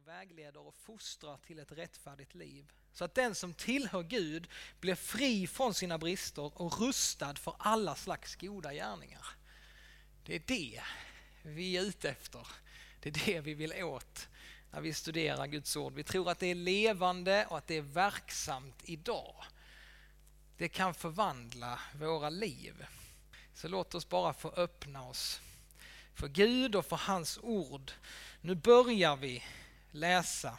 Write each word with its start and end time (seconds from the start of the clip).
och 0.00 0.08
vägleder 0.08 0.60
och 0.60 0.74
fostrar 0.74 1.36
till 1.36 1.58
ett 1.58 1.72
rättfärdigt 1.72 2.34
liv. 2.34 2.72
Så 2.92 3.04
att 3.04 3.14
den 3.14 3.34
som 3.34 3.54
tillhör 3.54 4.02
Gud 4.02 4.48
blir 4.80 4.94
fri 4.94 5.46
från 5.46 5.74
sina 5.74 5.98
brister 5.98 6.60
och 6.62 6.80
rustad 6.80 7.34
för 7.34 7.54
alla 7.58 7.94
slags 7.94 8.36
goda 8.36 8.72
gärningar. 8.72 9.26
Det 10.24 10.34
är 10.34 10.42
det 10.46 10.82
vi 11.42 11.76
är 11.76 11.82
ute 11.82 12.10
efter. 12.10 12.46
Det 13.00 13.08
är 13.08 13.26
det 13.26 13.40
vi 13.40 13.54
vill 13.54 13.82
åt 13.82 14.28
när 14.70 14.80
vi 14.80 14.94
studerar 14.94 15.46
Guds 15.46 15.76
ord. 15.76 15.94
Vi 15.94 16.04
tror 16.04 16.30
att 16.30 16.38
det 16.38 16.46
är 16.46 16.54
levande 16.54 17.46
och 17.46 17.58
att 17.58 17.66
det 17.66 17.76
är 17.76 17.82
verksamt 17.82 18.82
idag. 18.84 19.44
Det 20.56 20.68
kan 20.68 20.94
förvandla 20.94 21.80
våra 21.94 22.30
liv. 22.30 22.86
Så 23.54 23.68
låt 23.68 23.94
oss 23.94 24.08
bara 24.08 24.32
få 24.32 24.50
öppna 24.50 25.08
oss 25.08 25.40
för 26.14 26.28
Gud 26.28 26.74
och 26.74 26.86
för 26.86 26.96
hans 26.96 27.38
ord. 27.42 27.92
Nu 28.40 28.54
börjar 28.54 29.16
vi 29.16 29.42
läsa 29.90 30.58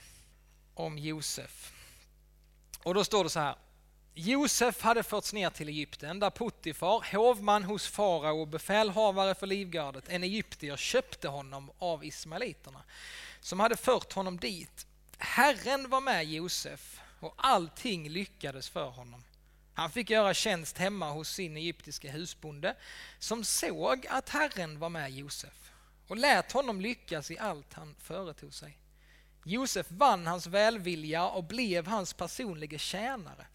om 0.74 0.98
Josef. 0.98 1.72
Och 2.84 2.94
då 2.94 3.04
står 3.04 3.24
det 3.24 3.30
så 3.30 3.40
här. 3.40 3.56
Josef 4.14 4.82
hade 4.82 5.04
förts 5.04 5.34
ner 5.34 5.50
till 5.50 5.70
Egypten 5.70 6.20
där 6.20 6.30
Puttifar, 6.30 7.14
hovman 7.16 7.64
hos 7.64 7.88
farao 7.88 8.42
och 8.42 8.48
befälhavare 8.48 9.36
för 9.36 9.48
livgardet, 9.48 10.10
en 10.10 10.24
egyptier, 10.24 10.78
köpte 10.78 11.28
honom 11.28 11.72
av 11.78 12.06
ismaeliterna 12.06 12.84
som 13.40 13.60
hade 13.60 13.78
fört 13.78 14.14
honom 14.14 14.38
dit. 14.38 14.88
Herren 15.18 15.90
var 15.90 16.02
med 16.02 16.26
Josef 16.26 17.02
och 17.20 17.34
allting 17.38 18.10
lyckades 18.10 18.70
för 18.70 18.90
honom. 18.90 19.24
Han 19.74 19.92
fick 19.92 20.10
göra 20.10 20.34
tjänst 20.34 20.78
hemma 20.78 21.10
hos 21.12 21.30
sin 21.30 21.58
egyptiska 21.58 22.12
husbonde 22.12 22.76
som 23.20 23.44
såg 23.44 24.08
att 24.10 24.30
Herren 24.30 24.80
var 24.80 24.90
med 24.90 25.12
Josef 25.12 25.72
och 26.08 26.18
lät 26.18 26.52
honom 26.52 26.82
lyckas 26.82 27.32
i 27.32 27.40
allt 27.40 27.74
han 27.74 27.96
företog 28.00 28.54
sig. 28.54 28.78
Josef 29.44 29.92
vann 29.92 30.28
hans 30.28 30.48
välvilja 30.48 31.28
och 31.28 31.44
blev 31.44 31.88
hans 31.88 32.14
personliga 32.14 32.78
tjänare. 32.78 33.46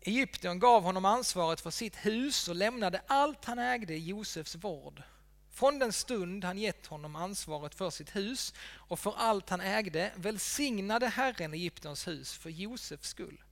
Egypten 0.00 0.58
gav 0.58 0.82
honom 0.82 1.04
ansvaret 1.04 1.60
för 1.60 1.70
sitt 1.70 1.96
hus 1.96 2.48
och 2.48 2.56
lämnade 2.56 3.02
allt 3.06 3.44
han 3.44 3.58
ägde 3.58 3.94
i 3.94 3.98
Josefs 4.08 4.54
vård. 4.54 5.02
Från 5.50 5.78
den 5.78 5.92
stund 5.92 6.44
han 6.44 6.58
gett 6.58 6.86
honom 6.86 7.16
ansvaret 7.16 7.74
för 7.74 7.90
sitt 7.90 8.16
hus 8.16 8.54
och 8.76 8.98
för 8.98 9.14
allt 9.16 9.50
han 9.50 9.60
ägde 9.60 10.12
välsignade 10.16 11.06
Herren 11.06 11.54
Egyptens 11.54 12.08
hus 12.08 12.32
för 12.36 12.50
Josefs 12.50 13.08
skull. 13.08 13.42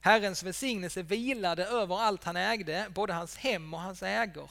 Herrens 0.00 0.42
välsignelse 0.42 1.02
vilade 1.02 1.66
över 1.66 2.00
allt 2.00 2.24
han 2.24 2.36
ägde, 2.36 2.86
både 2.94 3.12
hans 3.12 3.36
hem 3.36 3.74
och 3.74 3.80
hans 3.80 4.02
ägor. 4.02 4.50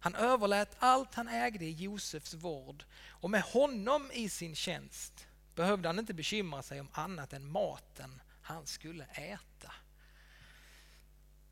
Han 0.00 0.14
överlät 0.14 0.76
allt 0.78 1.14
han 1.14 1.28
ägde 1.28 1.64
i 1.64 1.70
Josefs 1.70 2.34
vård 2.34 2.84
och 3.08 3.30
med 3.30 3.42
honom 3.42 4.10
i 4.12 4.28
sin 4.28 4.54
tjänst 4.54 5.26
behövde 5.60 5.88
han 5.88 5.98
inte 5.98 6.14
bekymra 6.14 6.62
sig 6.62 6.80
om 6.80 6.88
annat 6.92 7.32
än 7.32 7.50
maten 7.50 8.20
han 8.42 8.66
skulle 8.66 9.04
äta. 9.04 9.72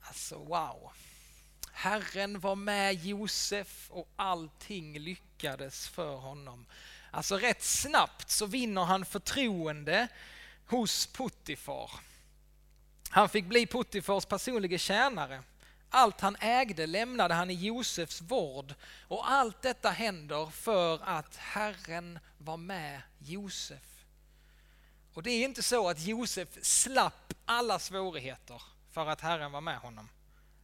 Alltså 0.01 0.39
wow. 0.39 0.93
Herren 1.73 2.41
var 2.41 2.57
med 2.57 2.95
Josef 2.95 3.91
och 3.91 4.09
allting 4.17 4.99
lyckades 4.99 5.89
för 5.89 6.17
honom. 6.17 6.67
Alltså 7.11 7.37
rätt 7.37 7.63
snabbt 7.63 8.31
så 8.31 8.47
vinner 8.47 8.85
han 8.85 9.05
förtroende 9.05 10.09
hos 10.67 11.07
Puttifar. 11.07 11.91
Han 13.11 13.29
fick 13.29 13.45
bli 13.45 13.67
Puttifars 13.67 14.25
personliga 14.25 14.79
tjänare. 14.79 15.43
Allt 15.91 16.21
han 16.21 16.37
ägde 16.41 16.87
lämnade 16.87 17.35
han 17.35 17.51
i 17.51 17.55
Josefs 17.55 18.21
vård 18.21 18.75
och 19.09 19.31
allt 19.31 19.63
detta 19.63 19.91
händer 19.91 20.47
för 20.47 21.01
att 21.03 21.37
Herren 21.37 22.19
var 22.39 22.57
med 22.57 23.03
Josef. 23.19 23.98
Och 25.19 25.25
det 25.25 25.31
är 25.31 25.45
inte 25.45 25.63
så 25.63 25.89
att 25.89 26.01
Josef 26.01 26.49
slapp 26.63 27.35
alla 27.45 27.79
svårigheter 27.79 28.63
för 28.91 29.07
att 29.07 29.21
Herren 29.21 29.53
var 29.53 29.61
med 29.61 29.79
honom. 29.79 30.09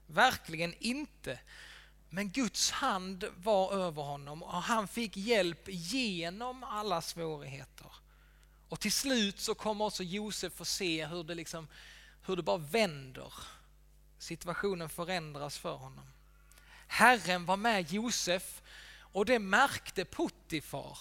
Verkligen 0.06 0.74
inte. 0.78 1.38
Men 2.10 2.30
Guds 2.30 2.70
hand 2.70 3.24
var 3.36 3.72
över 3.72 4.02
honom 4.02 4.42
och 4.42 4.62
han 4.62 4.88
fick 4.88 5.16
hjälp 5.16 5.62
genom 5.66 6.64
alla 6.64 7.02
svårigheter. 7.02 7.92
Och 8.68 8.80
till 8.80 8.92
slut 8.92 9.40
så 9.40 9.54
kommer 9.54 9.84
också 9.84 10.02
Josef 10.02 10.52
få 10.52 10.64
se 10.64 11.06
hur 11.06 11.24
det, 11.24 11.34
liksom, 11.34 11.68
hur 12.26 12.36
det 12.36 12.42
bara 12.42 12.58
vänder. 12.58 13.32
Situationen 14.18 14.88
förändras 14.88 15.58
för 15.58 15.74
honom. 15.74 16.06
Herren 16.86 17.46
var 17.46 17.56
med 17.56 17.92
Josef 17.92 18.62
och 18.98 19.26
det 19.26 19.38
märkte 19.38 20.04
Puttifar. 20.04 20.98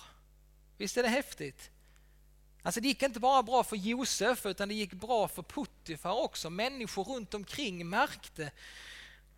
Visst 0.77 0.97
är 0.97 1.03
det 1.03 1.09
häftigt? 1.09 1.69
Alltså 2.63 2.81
det 2.81 2.87
gick 2.87 3.03
inte 3.03 3.19
bara 3.19 3.43
bra 3.43 3.63
för 3.63 3.75
Josef 3.75 4.45
utan 4.45 4.69
det 4.69 4.75
gick 4.75 4.93
bra 4.93 5.27
för 5.27 5.43
Puttifar 5.43 6.23
också. 6.23 6.49
Människor 6.49 7.03
runt 7.03 7.33
omkring 7.33 7.89
märkte. 7.89 8.51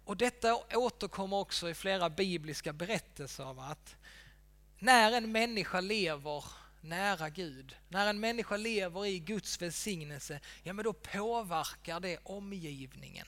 Och 0.06 0.18
detta 0.18 0.56
återkommer 0.78 1.38
också 1.38 1.70
i 1.70 1.74
flera 1.74 2.10
bibliska 2.10 2.74
berättelser 2.74 3.44
av 3.44 3.60
att 3.60 3.96
när 4.80 5.12
en 5.12 5.32
människa 5.32 5.82
lever 5.82 6.44
nära 6.82 7.30
Gud, 7.30 7.76
när 7.90 8.08
en 8.08 8.20
människa 8.20 8.58
lever 8.58 9.06
i 9.06 9.20
Guds 9.20 9.62
välsignelse, 9.62 10.40
ja 10.64 10.74
men 10.74 10.86
då 10.86 10.94
påverkar 10.94 12.00
det 12.00 12.20
omgivningen. 12.24 13.28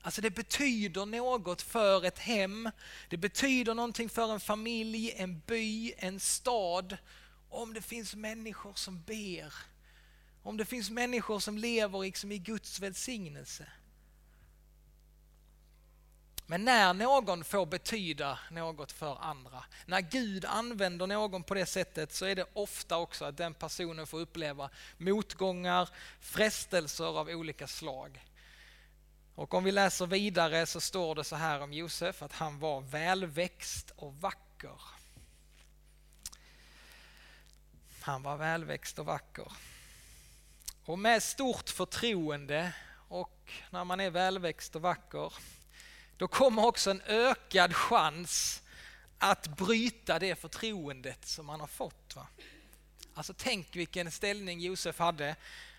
Alltså 0.00 0.20
det 0.20 0.30
betyder 0.30 1.06
något 1.06 1.62
för 1.62 2.04
ett 2.04 2.18
hem, 2.18 2.70
det 3.08 3.16
betyder 3.16 3.74
någonting 3.74 4.08
för 4.08 4.32
en 4.32 4.40
familj, 4.40 5.12
en 5.16 5.40
by, 5.46 5.92
en 5.98 6.20
stad 6.20 6.96
om 7.56 7.74
det 7.74 7.82
finns 7.82 8.14
människor 8.14 8.74
som 8.74 9.02
ber, 9.02 9.54
om 10.42 10.56
det 10.56 10.64
finns 10.64 10.90
människor 10.90 11.38
som 11.38 11.58
lever 11.58 11.98
liksom 11.98 12.32
i 12.32 12.38
Guds 12.38 12.80
välsignelse. 12.80 13.66
Men 16.48 16.64
när 16.64 16.94
någon 16.94 17.44
får 17.44 17.66
betyda 17.66 18.38
något 18.50 18.92
för 18.92 19.18
andra, 19.22 19.64
när 19.86 20.00
Gud 20.00 20.44
använder 20.44 21.06
någon 21.06 21.42
på 21.42 21.54
det 21.54 21.66
sättet 21.66 22.12
så 22.12 22.24
är 22.24 22.34
det 22.34 22.46
ofta 22.52 22.96
också 22.96 23.24
att 23.24 23.36
den 23.36 23.54
personen 23.54 24.06
får 24.06 24.20
uppleva 24.20 24.70
motgångar, 24.98 25.88
frestelser 26.20 27.18
av 27.18 27.28
olika 27.28 27.66
slag. 27.66 28.24
Och 29.34 29.54
om 29.54 29.64
vi 29.64 29.72
läser 29.72 30.06
vidare 30.06 30.66
så 30.66 30.80
står 30.80 31.14
det 31.14 31.24
så 31.24 31.36
här 31.36 31.60
om 31.60 31.72
Josef 31.72 32.22
att 32.22 32.32
han 32.32 32.58
var 32.58 32.80
välväxt 32.80 33.92
och 33.96 34.14
vacker. 34.14 34.95
Han 38.06 38.22
var 38.22 38.36
välväxt 38.36 38.98
och 38.98 39.06
vacker. 39.06 39.52
Och 40.84 40.98
med 40.98 41.22
stort 41.22 41.70
förtroende 41.70 42.72
och 43.08 43.52
när 43.70 43.84
man 43.84 44.00
är 44.00 44.10
välväxt 44.10 44.76
och 44.76 44.82
vacker, 44.82 45.32
då 46.16 46.28
kommer 46.28 46.66
också 46.66 46.90
en 46.90 47.02
ökad 47.06 47.76
chans 47.76 48.62
att 49.18 49.56
bryta 49.56 50.18
det 50.18 50.36
förtroendet 50.36 51.26
som 51.26 51.46
man 51.46 51.60
har 51.60 51.66
fått. 51.66 52.16
Va? 52.16 52.26
Alltså 53.14 53.34
tänk 53.36 53.76
vilken 53.76 54.10
ställning 54.10 54.60
Josef 54.60 54.98
hade. 54.98 55.36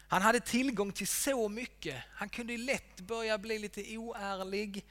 Han 0.07 0.21
hade 0.21 0.39
tillgång 0.39 0.91
till 0.91 1.07
så 1.07 1.49
mycket. 1.49 2.03
Han 2.11 2.29
kunde 2.29 2.57
lätt 2.57 2.99
börja 2.99 3.37
bli 3.37 3.59
lite 3.59 3.97
oärlig. 3.97 4.85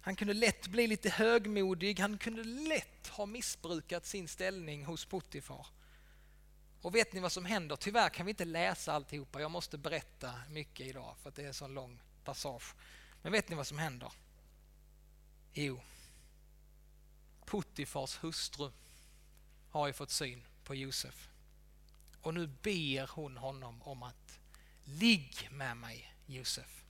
Han 0.00 0.16
kunde 0.16 0.34
lätt 0.34 0.66
bli 0.66 0.86
lite 0.86 1.10
högmodig. 1.10 2.00
Han 2.00 2.18
kunde 2.18 2.44
lätt 2.44 3.08
ha 3.08 3.26
missbrukat 3.26 4.06
sin 4.06 4.28
ställning 4.28 4.84
hos 4.84 5.04
Puttifar. 5.04 5.66
Och 6.82 6.94
vet 6.94 7.12
ni 7.12 7.20
vad 7.20 7.32
som 7.32 7.44
händer? 7.44 7.76
Tyvärr 7.76 8.08
kan 8.08 8.26
vi 8.26 8.30
inte 8.30 8.44
läsa 8.44 8.92
alltihopa. 8.92 9.40
Jag 9.40 9.50
måste 9.50 9.78
berätta 9.78 10.34
mycket 10.50 10.86
idag 10.86 11.14
för 11.22 11.28
att 11.28 11.34
det 11.34 11.42
är 11.42 11.46
en 11.46 11.54
sån 11.54 11.74
lång 11.74 12.00
passage. 12.24 12.74
Men 13.22 13.32
vet 13.32 13.48
ni 13.48 13.56
vad 13.56 13.66
som 13.66 13.78
händer? 13.78 14.12
Jo, 15.52 15.80
Puttifars 17.48 18.24
hustru 18.24 18.70
har 19.70 19.86
ju 19.86 19.92
fått 19.92 20.10
syn 20.10 20.46
på 20.64 20.74
Josef. 20.74 21.28
Och 22.22 22.34
nu 22.34 22.46
ber 22.46 23.06
hon 23.06 23.36
honom 23.36 23.82
om 23.82 24.02
att 24.02 24.38
ligg 24.84 25.48
med 25.50 25.76
mig 25.76 26.14
Josef. 26.26 26.84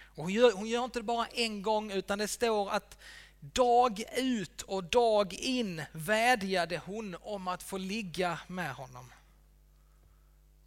Och 0.00 0.24
hon, 0.24 0.32
gör, 0.32 0.52
hon 0.52 0.68
gör 0.68 0.84
inte 0.84 0.98
det 0.98 1.02
bara 1.02 1.26
en 1.26 1.62
gång 1.62 1.90
utan 1.90 2.18
det 2.18 2.28
står 2.28 2.70
att 2.70 2.98
Dag 3.40 4.04
ut 4.16 4.62
och 4.62 4.84
dag 4.84 5.34
in 5.34 5.82
vädjade 5.92 6.78
hon 6.78 7.16
om 7.20 7.48
att 7.48 7.62
få 7.62 7.78
ligga 7.78 8.40
med 8.46 8.74
honom. 8.74 9.12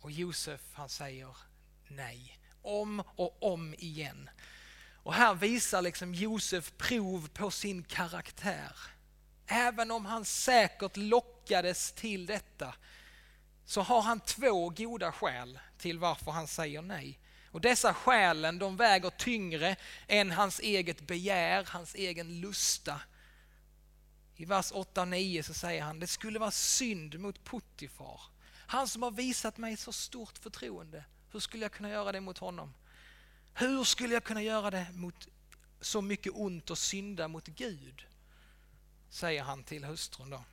Och 0.01 0.11
Josef 0.11 0.61
han 0.73 0.89
säger 0.89 1.37
nej, 1.87 2.39
om 2.61 3.03
och 3.15 3.43
om 3.43 3.73
igen. 3.73 4.29
Och 5.03 5.13
här 5.13 5.33
visar 5.33 5.81
liksom 5.81 6.13
Josef 6.13 6.73
prov 6.77 7.29
på 7.33 7.51
sin 7.51 7.83
karaktär. 7.83 8.75
Även 9.47 9.91
om 9.91 10.05
han 10.05 10.25
säkert 10.25 10.97
lockades 10.97 11.91
till 11.91 12.25
detta 12.25 12.75
så 13.65 13.81
har 13.81 14.01
han 14.01 14.19
två 14.19 14.69
goda 14.69 15.11
skäl 15.11 15.59
till 15.77 15.99
varför 15.99 16.31
han 16.31 16.47
säger 16.47 16.81
nej. 16.81 17.19
Och 17.51 17.61
dessa 17.61 17.93
skälen 17.93 18.59
de 18.59 18.77
väger 18.77 19.09
tyngre 19.09 19.75
än 20.07 20.31
hans 20.31 20.59
eget 20.59 21.01
begär, 21.01 21.67
hans 21.69 21.95
egen 21.95 22.41
lusta. 22.41 23.01
I 24.35 24.45
vers 24.45 24.71
8 24.71 25.01
och 25.01 25.07
9 25.07 25.43
så 25.43 25.53
säger 25.53 25.83
han, 25.83 25.99
det 25.99 26.07
skulle 26.07 26.39
vara 26.39 26.51
synd 26.51 27.19
mot 27.19 27.43
Puttifar 27.43 28.21
Han 28.67 28.87
som 28.87 29.03
har 29.03 29.11
visat 29.11 29.57
mig 29.57 29.77
så 29.77 29.91
stort 29.91 30.37
förtroende. 30.37 31.03
Hur 31.31 31.39
skulle 31.39 31.65
jag 31.65 31.71
kunna 31.71 31.89
göra 31.89 32.11
det 32.11 32.21
mot 32.21 32.37
honom? 32.37 32.73
Hur 33.53 33.83
skulle 33.83 34.13
jag 34.13 34.23
kunna 34.23 34.43
göra 34.43 34.71
det 34.71 34.87
mot 34.93 35.27
så 35.81 36.01
mycket 36.01 36.33
ont 36.35 36.69
och 36.69 36.77
synda 36.77 37.27
mot 37.27 37.47
Gud? 37.47 38.05
Säger 39.09 39.43
han 39.43 39.63
till 39.63 39.83
hustrun 39.83 40.29
då. 40.29 40.43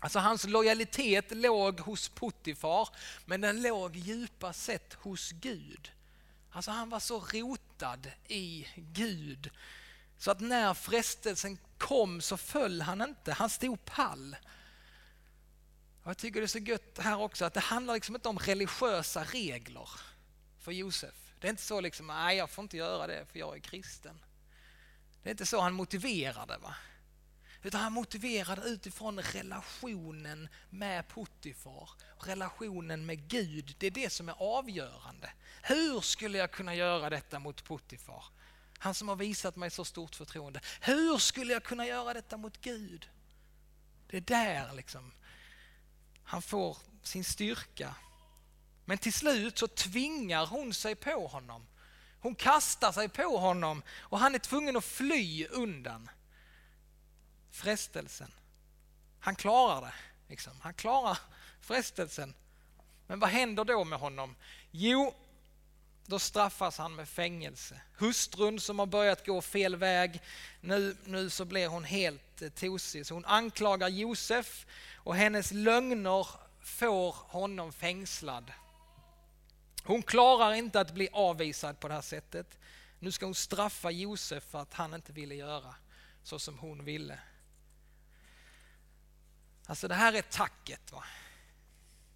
Alltså 0.00 0.18
hans 0.18 0.44
lojalitet 0.44 1.30
låg 1.30 1.80
hos 1.80 2.08
Puttifar, 2.08 2.88
men 3.24 3.40
den 3.40 3.62
låg 3.62 3.96
djupast 3.96 4.62
sett 4.62 4.94
hos 4.94 5.30
Gud. 5.30 5.92
Alltså 6.50 6.70
han 6.70 6.90
var 6.90 7.00
så 7.00 7.20
rotad 7.20 8.10
i 8.28 8.68
Gud 8.76 9.50
så 10.18 10.30
att 10.30 10.40
när 10.40 10.74
frestelsen 10.74 11.58
kom 11.78 12.20
så 12.20 12.36
föll 12.36 12.80
han 12.80 13.02
inte, 13.02 13.32
han 13.32 13.50
stod 13.50 13.84
pall. 13.84 14.36
Och 16.02 16.10
jag 16.10 16.18
tycker 16.18 16.40
det 16.40 16.44
är 16.44 16.48
så 16.48 16.58
gött 16.58 16.98
här 16.98 17.20
också 17.20 17.44
att 17.44 17.54
det 17.54 17.60
handlar 17.60 17.94
liksom 17.94 18.14
inte 18.14 18.28
om 18.28 18.38
religiösa 18.38 19.24
regler 19.24 19.88
för 20.58 20.72
Josef. 20.72 21.14
Det 21.40 21.46
är 21.46 21.50
inte 21.50 21.62
så 21.62 21.80
liksom, 21.80 22.06
nej 22.06 22.36
jag 22.36 22.50
får 22.50 22.62
inte 22.62 22.76
göra 22.76 23.06
det 23.06 23.26
för 23.32 23.38
jag 23.38 23.56
är 23.56 23.60
kristen. 23.60 24.20
Det 25.22 25.28
är 25.28 25.30
inte 25.30 25.46
så 25.46 25.60
han 25.60 25.74
motiverade. 25.74 26.58
Va? 26.58 26.74
Utan 27.62 27.80
han 27.80 27.92
motiverade 27.92 28.62
utifrån 28.62 29.20
relationen 29.20 30.48
med 30.70 31.08
Puttifar, 31.08 31.90
relationen 32.18 33.06
med 33.06 33.28
Gud. 33.28 33.74
Det 33.78 33.86
är 33.86 33.90
det 33.90 34.10
som 34.10 34.28
är 34.28 34.34
avgörande. 34.38 35.30
Hur 35.62 36.00
skulle 36.00 36.38
jag 36.38 36.50
kunna 36.50 36.74
göra 36.74 37.10
detta 37.10 37.38
mot 37.38 37.64
Puttifar? 37.64 38.24
Han 38.78 38.94
som 38.94 39.08
har 39.08 39.16
visat 39.16 39.56
mig 39.56 39.70
så 39.70 39.84
stort 39.84 40.14
förtroende. 40.14 40.60
Hur 40.80 41.18
skulle 41.18 41.52
jag 41.52 41.62
kunna 41.62 41.86
göra 41.86 42.14
detta 42.14 42.36
mot 42.36 42.60
Gud? 42.60 43.08
Det 44.10 44.16
är 44.16 44.20
där 44.20 44.72
liksom 44.74 45.12
han 46.28 46.42
får 46.42 46.76
sin 47.02 47.24
styrka. 47.24 47.94
Men 48.84 48.98
till 48.98 49.12
slut 49.12 49.58
så 49.58 49.68
tvingar 49.68 50.46
hon 50.46 50.74
sig 50.74 50.94
på 50.94 51.26
honom. 51.26 51.66
Hon 52.20 52.34
kastar 52.34 52.92
sig 52.92 53.08
på 53.08 53.38
honom 53.38 53.82
och 53.98 54.18
han 54.18 54.34
är 54.34 54.38
tvungen 54.38 54.76
att 54.76 54.84
fly 54.84 55.46
undan 55.46 56.10
frestelsen. 57.58 58.30
Han 59.20 59.36
klarar 59.36 59.80
det. 59.80 59.94
Liksom. 60.28 60.52
Han 60.60 60.74
klarar 60.74 61.18
frestelsen. 61.60 62.34
Men 63.06 63.20
vad 63.20 63.30
händer 63.30 63.64
då 63.64 63.84
med 63.84 63.98
honom? 63.98 64.36
Jo, 64.70 65.14
då 66.06 66.18
straffas 66.18 66.78
han 66.78 66.94
med 66.94 67.08
fängelse. 67.08 67.80
Hustrun 67.96 68.60
som 68.60 68.78
har 68.78 68.86
börjat 68.86 69.26
gå 69.26 69.40
fel 69.40 69.76
väg, 69.76 70.22
nu, 70.60 70.96
nu 71.04 71.30
så 71.30 71.44
blir 71.44 71.68
hon 71.68 71.84
helt 71.84 72.42
eh, 72.42 72.48
tosig. 72.48 73.06
Så 73.06 73.14
hon 73.14 73.24
anklagar 73.24 73.88
Josef 73.88 74.66
och 74.94 75.16
hennes 75.16 75.52
lögner 75.52 76.26
får 76.62 77.12
honom 77.12 77.72
fängslad. 77.72 78.52
Hon 79.84 80.02
klarar 80.02 80.52
inte 80.52 80.80
att 80.80 80.94
bli 80.94 81.08
avvisad 81.12 81.80
på 81.80 81.88
det 81.88 81.94
här 81.94 82.00
sättet. 82.00 82.58
Nu 82.98 83.12
ska 83.12 83.26
hon 83.26 83.34
straffa 83.34 83.90
Josef 83.90 84.44
för 84.44 84.58
att 84.58 84.74
han 84.74 84.94
inte 84.94 85.12
ville 85.12 85.34
göra 85.34 85.74
så 86.22 86.38
som 86.38 86.58
hon 86.58 86.84
ville. 86.84 87.18
Alltså 89.68 89.88
det 89.88 89.94
här 89.94 90.12
är 90.12 90.22
tacket. 90.22 90.92
Va? 90.92 91.04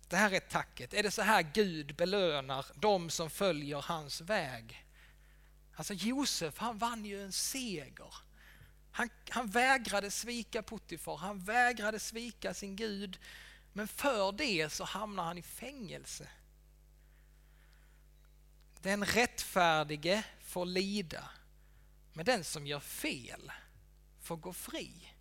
Det 0.09 0.17
här 0.17 0.31
är 0.31 0.41
tacket. 0.41 0.95
Är 0.95 1.03
det 1.03 1.11
så 1.11 1.23
här 1.23 1.43
Gud 1.43 1.97
belönar 1.97 2.67
de 2.75 3.11
som 3.11 3.31
följer 3.31 3.83
hans 3.83 4.21
väg? 4.21 4.87
Alltså 5.75 5.95
Josef, 5.95 6.59
han 6.59 6.79
vann 6.79 7.05
ju 7.05 7.25
en 7.25 7.33
seger. 7.33 8.15
Han, 8.91 9.09
han 9.29 9.47
vägrade 9.47 10.11
svika 10.11 10.63
Puttifar, 10.63 11.17
han 11.17 11.45
vägrade 11.45 11.99
svika 11.99 12.55
sin 12.55 12.77
Gud. 12.77 13.19
Men 13.73 13.89
för 13.89 14.33
det 14.33 14.73
så 14.73 14.85
hamnar 14.85 15.25
han 15.25 15.39
i 15.39 15.43
fängelse. 15.43 16.29
Den 18.81 19.05
rättfärdige 19.05 20.25
får 20.41 20.67
lida, 20.67 21.31
men 22.13 22.25
den 22.25 22.45
som 22.45 22.67
gör 22.67 22.81
fel 22.81 23.53
får 24.21 24.37
gå 24.37 24.53
fri. 24.53 25.12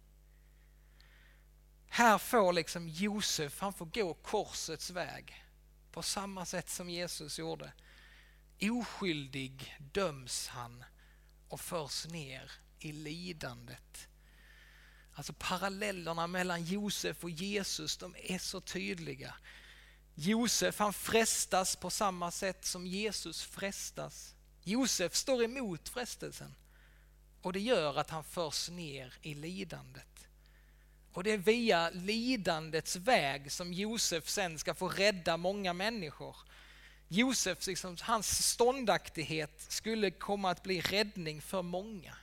Här 1.93 2.17
får 2.17 2.53
liksom 2.53 2.89
Josef, 2.89 3.59
han 3.59 3.73
får 3.73 3.85
gå 3.85 4.13
korsets 4.13 4.89
väg 4.89 5.45
på 5.91 6.01
samma 6.01 6.45
sätt 6.45 6.69
som 6.69 6.89
Jesus 6.89 7.39
gjorde. 7.39 7.73
Oskyldig 8.61 9.77
döms 9.79 10.47
han 10.47 10.83
och 11.49 11.59
förs 11.59 12.05
ner 12.05 12.51
i 12.79 12.91
lidandet. 12.91 14.07
Alltså 15.13 15.33
parallellerna 15.33 16.27
mellan 16.27 16.63
Josef 16.63 17.23
och 17.23 17.29
Jesus, 17.29 17.97
de 17.97 18.15
är 18.17 18.39
så 18.39 18.61
tydliga. 18.61 19.35
Josef 20.15 20.79
han 20.79 20.93
frestas 20.93 21.75
på 21.75 21.89
samma 21.89 22.31
sätt 22.31 22.65
som 22.65 22.87
Jesus 22.87 23.43
frestas. 23.43 24.35
Josef 24.63 25.15
står 25.15 25.43
emot 25.43 25.89
frestelsen 25.89 26.55
och 27.41 27.53
det 27.53 27.59
gör 27.59 27.99
att 27.99 28.09
han 28.09 28.23
förs 28.23 28.69
ner 28.69 29.13
i 29.21 29.33
lidandet. 29.33 30.10
Och 31.13 31.23
det 31.23 31.31
är 31.31 31.37
via 31.37 31.89
lidandets 31.89 32.95
väg 32.95 33.51
som 33.51 33.73
Josef 33.73 34.29
sen 34.29 34.59
ska 34.59 34.73
få 34.73 34.89
rädda 34.89 35.37
många 35.37 35.73
människor. 35.73 36.35
Josef, 37.07 37.67
liksom, 37.67 37.97
hans 38.01 38.49
ståndaktighet 38.49 39.65
skulle 39.67 40.11
komma 40.11 40.49
att 40.49 40.63
bli 40.63 40.81
räddning 40.81 41.41
för 41.41 41.61
många. 41.61 42.15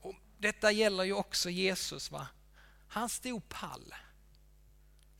Och 0.00 0.14
detta 0.38 0.72
gäller 0.72 1.04
ju 1.04 1.12
också 1.12 1.50
Jesus. 1.50 2.10
va? 2.10 2.26
Han 2.88 3.08
stod 3.08 3.48
pall 3.48 3.94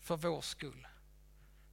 för 0.00 0.16
vår 0.16 0.40
skull. 0.40 0.86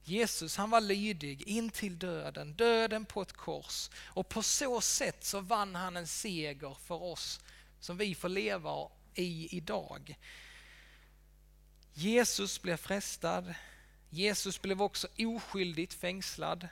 Jesus 0.04 0.56
han 0.56 0.70
var 0.70 0.80
lydig 0.80 1.42
in 1.42 1.70
till 1.70 1.98
döden, 1.98 2.54
döden 2.54 3.04
på 3.04 3.22
ett 3.22 3.32
kors. 3.32 3.90
Och 4.04 4.28
på 4.28 4.42
så 4.42 4.80
sätt 4.80 5.24
så 5.24 5.40
vann 5.40 5.74
han 5.74 5.96
en 5.96 6.06
seger 6.06 6.76
för 6.84 7.02
oss 7.02 7.40
som 7.80 7.96
vi 7.96 8.14
får 8.14 8.28
leva 8.28 8.70
i 9.16 9.56
idag. 9.56 10.18
Jesus 11.92 12.62
blev 12.62 12.76
frestad. 12.76 13.54
Jesus 14.10 14.62
blev 14.62 14.82
också 14.82 15.08
oskyldigt 15.18 15.94
fängslad. 15.94 16.68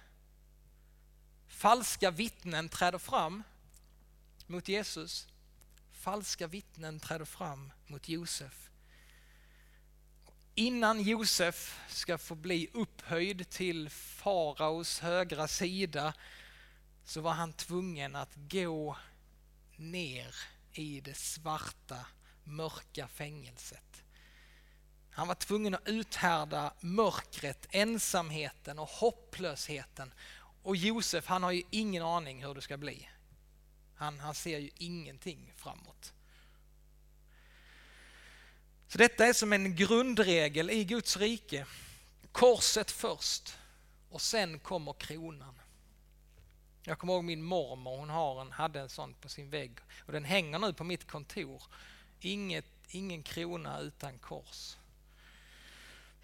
Falska 1.49 2.11
vittnen 2.11 2.69
träder 2.69 2.99
fram 2.99 3.43
mot 4.46 4.69
Jesus. 4.69 5.29
Falska 5.93 6.46
vittnen 6.46 7.00
träder 7.00 7.25
fram 7.25 7.73
mot 7.87 8.08
Josef. 8.08 8.70
Innan 10.55 11.02
Josef 11.02 11.81
ska 11.88 12.19
få 12.19 12.35
bli 12.35 12.70
upphöjd 12.73 13.50
till 13.50 13.91
faraos 13.91 15.01
högra 15.01 15.48
sida 15.48 16.15
så 17.05 17.20
var 17.20 17.32
han 17.32 17.53
tvungen 17.53 18.17
att 18.17 18.34
gå 18.34 18.96
ner 19.77 20.34
i 20.72 21.01
det 21.01 21.17
svarta 21.17 22.06
mörka 22.44 23.08
fängelset. 23.08 24.03
Han 25.10 25.29
var 25.29 25.34
tvungen 25.34 25.74
att 25.74 25.89
uthärda 25.89 26.72
mörkret, 26.81 27.67
ensamheten 27.70 28.79
och 28.79 28.89
hopplösheten. 28.89 30.13
Och 30.63 30.77
Josef 30.77 31.27
han 31.27 31.43
har 31.43 31.51
ju 31.51 31.63
ingen 31.70 32.03
aning 32.03 32.44
hur 32.44 32.55
det 32.55 32.60
ska 32.60 32.77
bli. 32.77 33.08
Han, 33.94 34.20
han 34.20 34.34
ser 34.34 34.58
ju 34.58 34.70
ingenting 34.79 35.53
framåt. 35.56 36.13
Så 38.89 38.98
detta 38.98 39.27
är 39.27 39.32
som 39.32 39.53
en 39.53 39.77
grundregel 39.77 40.70
i 40.70 40.84
Guds 40.84 41.17
rike. 41.17 41.67
Korset 42.32 42.91
först 42.91 43.58
och 44.10 44.20
sen 44.20 44.58
kommer 44.58 44.93
kronan. 44.93 45.55
Jag 46.82 46.98
kommer 46.98 47.13
ihåg 47.13 47.24
min 47.24 47.43
mormor, 47.43 47.96
hon 47.96 48.10
har 48.10 48.41
en, 48.41 48.53
hade 48.53 48.81
en 48.81 48.89
sån 48.89 49.15
på 49.15 49.29
sin 49.29 49.51
vägg 49.51 49.79
och 50.06 50.13
den 50.13 50.24
hänger 50.24 50.58
nu 50.58 50.72
på 50.72 50.84
mitt 50.84 51.06
kontor. 51.06 51.63
Inget, 52.21 52.67
ingen 52.89 53.23
krona 53.23 53.81
utan 53.81 54.19
kors. 54.19 54.77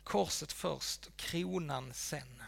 Korset 0.05 0.53
först, 0.53 1.17
kronan 1.17 1.95
sen. 1.95 2.43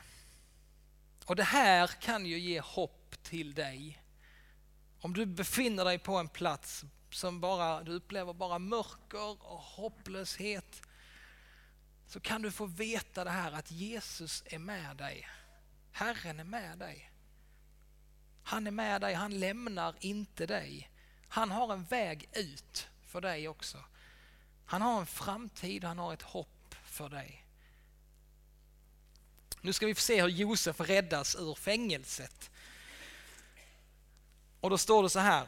Och 1.24 1.36
det 1.36 1.44
här 1.44 1.86
kan 1.86 2.26
ju 2.26 2.38
ge 2.38 2.60
hopp 2.60 3.22
till 3.22 3.54
dig. 3.54 4.02
Om 5.00 5.14
du 5.14 5.26
befinner 5.26 5.84
dig 5.84 5.98
på 5.98 6.16
en 6.16 6.28
plats 6.28 6.84
som 7.10 7.40
bara, 7.40 7.82
du 7.82 7.92
upplever 7.92 8.32
bara 8.32 8.58
mörker 8.58 9.42
och 9.44 9.58
hopplöshet 9.58 10.82
så 12.06 12.20
kan 12.20 12.42
du 12.42 12.50
få 12.50 12.66
veta 12.66 13.24
det 13.24 13.30
här 13.30 13.52
att 13.52 13.70
Jesus 13.70 14.42
är 14.46 14.58
med 14.58 14.96
dig. 14.96 15.28
Herren 15.92 16.40
är 16.40 16.44
med 16.44 16.78
dig. 16.78 17.10
Han 18.42 18.66
är 18.66 18.70
med 18.70 19.00
dig, 19.00 19.14
han 19.14 19.40
lämnar 19.40 19.94
inte 20.00 20.46
dig. 20.46 20.90
Han 21.28 21.50
har 21.50 21.72
en 21.72 21.84
väg 21.84 22.28
ut 22.32 22.88
för 23.12 23.20
dig 23.20 23.48
också. 23.48 23.78
Han 24.64 24.82
har 24.82 25.00
en 25.00 25.06
framtid, 25.06 25.84
han 25.84 25.98
har 25.98 26.12
ett 26.12 26.22
hopp 26.22 26.74
för 26.84 27.08
dig. 27.08 27.44
Nu 29.60 29.72
ska 29.72 29.86
vi 29.86 29.94
få 29.94 30.00
se 30.00 30.22
hur 30.22 30.28
Josef 30.28 30.80
räddas 30.80 31.36
ur 31.36 31.54
fängelset. 31.54 32.50
Och 34.60 34.70
då 34.70 34.78
står 34.78 35.02
det 35.02 35.10
så 35.10 35.18
här. 35.18 35.46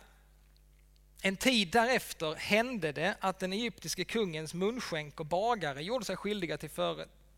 En 1.23 1.37
tid 1.37 1.69
därefter 1.69 2.35
hände 2.35 2.93
det 2.93 3.17
att 3.21 3.39
den 3.39 3.53
egyptiske 3.53 4.05
kungens 4.05 4.55
munskänk 4.55 5.21
och 5.21 5.27
bagare 5.27 5.85
gjorde 5.85 6.05
sig 6.05 6.17
skyldiga 6.17 6.59
till 6.59 6.71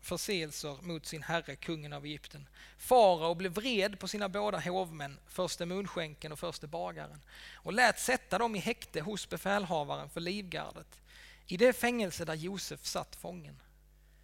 förseelser 0.07 0.77
mot 0.81 1.05
sin 1.05 1.23
herre, 1.23 1.55
kungen 1.55 1.93
av 1.93 2.05
Egypten. 2.05 2.47
Farao 2.77 3.35
blev 3.35 3.51
vred 3.51 3.99
på 3.99 4.07
sina 4.07 4.29
båda 4.29 4.59
hovmän, 4.59 5.19
förste 5.27 5.65
munskänken 5.65 6.31
och 6.31 6.39
förste 6.39 6.67
bagaren, 6.67 7.21
och 7.53 7.73
lät 7.73 7.99
sätta 7.99 8.37
dem 8.37 8.55
i 8.55 8.59
häkte 8.59 9.01
hos 9.01 9.29
befälhavaren 9.29 10.09
för 10.09 10.21
livgardet, 10.21 11.01
i 11.47 11.57
det 11.57 11.73
fängelse 11.73 12.25
där 12.25 12.33
Josef 12.33 12.85
satt 12.85 13.15
fången. 13.15 13.61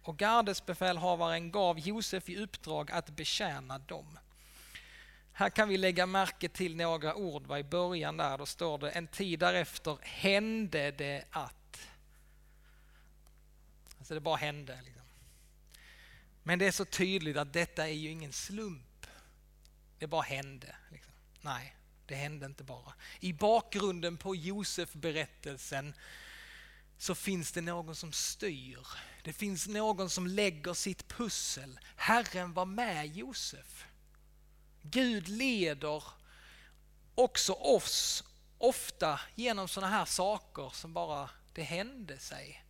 Och 0.02 0.16
gardesbefälhavaren 0.16 1.50
gav 1.50 1.78
Josef 1.78 2.28
i 2.28 2.36
uppdrag 2.36 2.90
att 2.90 3.10
betjäna 3.10 3.78
dem. 3.78 4.18
Här 5.32 5.50
kan 5.50 5.68
vi 5.68 5.76
lägga 5.76 6.06
märke 6.06 6.48
till 6.48 6.76
några 6.76 7.14
ord 7.14 7.46
va, 7.46 7.58
i 7.58 7.64
början 7.64 8.16
där, 8.16 8.38
då 8.38 8.46
står 8.46 8.78
det 8.78 8.90
en 8.90 9.06
tid 9.06 9.38
därefter 9.38 9.98
hände 10.02 10.90
det 10.90 11.24
att. 11.30 11.88
Alltså 13.98 14.14
det 14.14 14.20
bara 14.20 14.36
hände. 14.36 14.80
Liksom. 14.84 15.03
Men 16.46 16.58
det 16.58 16.66
är 16.66 16.72
så 16.72 16.84
tydligt 16.84 17.36
att 17.36 17.52
detta 17.52 17.88
är 17.88 17.92
ju 17.92 18.10
ingen 18.10 18.32
slump. 18.32 19.06
Det 19.98 20.06
bara 20.06 20.22
hände. 20.22 20.76
Liksom. 20.90 21.12
Nej, 21.40 21.76
det 22.06 22.14
hände 22.14 22.46
inte 22.46 22.64
bara. 22.64 22.94
I 23.20 23.32
bakgrunden 23.32 24.16
på 24.16 24.36
Josef-berättelsen 24.36 25.94
så 26.98 27.14
finns 27.14 27.52
det 27.52 27.60
någon 27.60 27.96
som 27.96 28.12
styr. 28.12 28.86
Det 29.22 29.32
finns 29.32 29.66
någon 29.68 30.10
som 30.10 30.26
lägger 30.26 30.74
sitt 30.74 31.08
pussel. 31.08 31.80
Herren 31.96 32.52
var 32.52 32.66
med 32.66 33.16
Josef. 33.16 33.86
Gud 34.82 35.28
leder 35.28 36.04
också 37.14 37.52
oss 37.52 38.24
ofta 38.58 39.20
genom 39.34 39.68
sådana 39.68 39.92
här 39.96 40.04
saker 40.04 40.70
som 40.74 40.92
bara 40.92 41.30
det 41.52 41.62
hände 41.62 42.18
sig. 42.18 42.63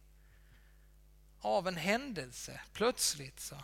Av 1.45 1.69
en 1.69 1.77
händelse, 1.77 2.61
plötsligt 2.73 3.41
så. 3.41 3.57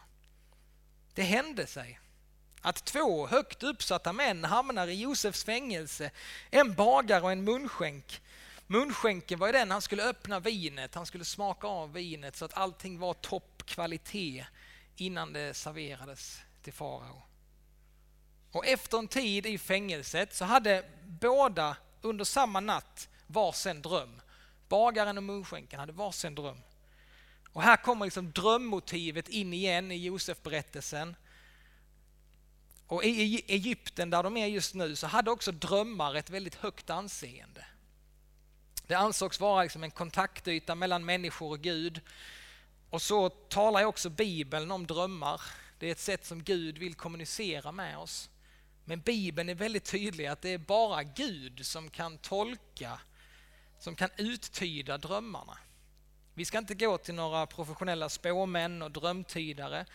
Det 1.15 1.23
hände 1.23 1.67
sig 1.67 2.01
att 2.61 2.85
två 2.85 3.27
högt 3.27 3.63
uppsatta 3.63 4.13
män 4.13 4.45
hamnar 4.45 4.87
i 4.87 4.95
Josefs 4.95 5.45
fängelse, 5.45 6.11
en 6.51 6.75
bagare 6.75 7.23
och 7.23 7.33
en 7.33 7.45
munskänk. 7.45 8.23
Munskänken 8.67 9.39
var 9.39 9.47
ju 9.47 9.53
den 9.53 9.71
han 9.71 9.83
skulle 9.83 10.09
öppna 10.09 10.41
vinet, 10.41 10.95
han 10.95 11.07
skulle 11.07 11.25
smaka 11.25 11.67
av 11.67 11.93
vinet 11.93 12.37
så 12.37 12.45
att 12.45 12.57
allting 12.57 12.99
var 12.99 13.15
toppkvalitet 13.15 14.47
innan 14.97 15.33
det 15.33 15.55
serverades 15.55 16.41
till 16.63 16.73
farao. 16.73 17.23
Och 18.53 18.67
efter 18.67 18.99
en 18.99 19.09
tid 19.09 19.47
i 19.47 19.59
fängelset 19.59 20.35
så 20.35 20.45
hade 20.45 20.85
båda 21.05 21.77
under 22.01 22.25
samma 22.25 22.61
natt 22.61 23.09
varsin 23.27 23.83
dröm. 23.83 24.21
Bagaren 24.69 25.17
och 25.17 25.25
munskänken 25.25 25.81
hade 25.81 25.93
varsin 25.93 26.35
dröm. 26.35 26.63
Och 27.53 27.63
här 27.63 27.77
kommer 27.77 28.07
liksom 28.07 28.33
drömmotivet 28.33 29.29
in 29.29 29.53
igen 29.53 29.93
i 29.93 29.97
Josef-berättelsen. 29.97 31.17
Och 32.87 33.05
i 33.05 33.45
Egypten 33.47 34.11
där 34.11 34.23
de 34.23 34.37
är 34.37 34.47
just 34.47 34.75
nu 34.75 34.97
så 34.97 35.07
hade 35.07 35.31
också 35.31 35.53
drömmar 35.53 36.15
ett 36.15 36.31
väldigt 36.31 36.55
högt 36.55 36.91
anseende. 36.91 37.65
Det 38.87 38.95
ansågs 38.95 39.41
vara 39.41 39.63
liksom 39.63 39.85
en 39.85 39.91
kontaktyta 39.91 40.75
mellan 40.75 41.05
människor 41.05 41.51
och 41.51 41.61
Gud. 41.61 42.01
Och 42.91 43.03
så 43.03 43.29
talar 43.29 43.85
också 43.85 44.11
Bibeln 44.11 44.71
om 44.71 44.87
drömmar. 44.87 45.41
Det 45.79 45.87
är 45.87 45.93
ett 45.93 45.99
sätt 45.99 46.27
som 46.27 46.43
Gud 46.43 46.79
vill 46.79 46.95
kommunicera 46.95 47.73
med 47.73 47.99
oss. 47.99 48.31
Men 48.85 49.01
Bibeln 49.01 49.49
är 49.49 49.55
väldigt 49.55 49.85
tydlig 49.85 50.27
att 50.27 50.43
det 50.43 50.49
är 50.49 50.59
bara 50.59 51.03
Gud 51.03 51.67
som 51.67 51.91
kan 51.91 52.19
tolka, 52.19 53.01
som 53.79 53.97
kan 53.97 54.11
uttyda 54.17 54.99
drömmarna. 54.99 55.59
Vi 56.41 56.45
ska 56.45 56.59
inte 56.59 56.75
gå 56.75 56.99
till 56.99 57.15
några 57.15 57.47
professionella 57.47 58.09
spåmän 58.09 58.83
och 58.83 58.91
drömtydare, 58.91 59.87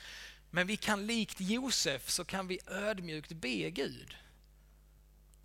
men 0.49 0.67
vi 0.67 0.77
kan 0.77 1.07
likt 1.07 1.41
Josef 1.41 2.09
så 2.09 2.25
kan 2.25 2.47
vi 2.47 2.59
ödmjukt 2.67 3.31
be 3.31 3.69
Gud 3.69 4.15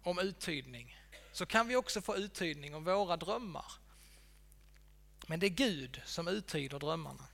om 0.02 0.18
uttydning. 0.18 1.00
Så 1.32 1.46
kan 1.46 1.68
vi 1.68 1.76
också 1.76 2.00
få 2.00 2.16
uttydning 2.16 2.74
om 2.74 2.84
våra 2.84 3.16
drömmar. 3.16 3.64
Men 5.26 5.40
det 5.40 5.46
är 5.46 5.50
Gud 5.50 6.02
som 6.04 6.28
uttyder 6.28 6.78
drömmarna. 6.78 7.24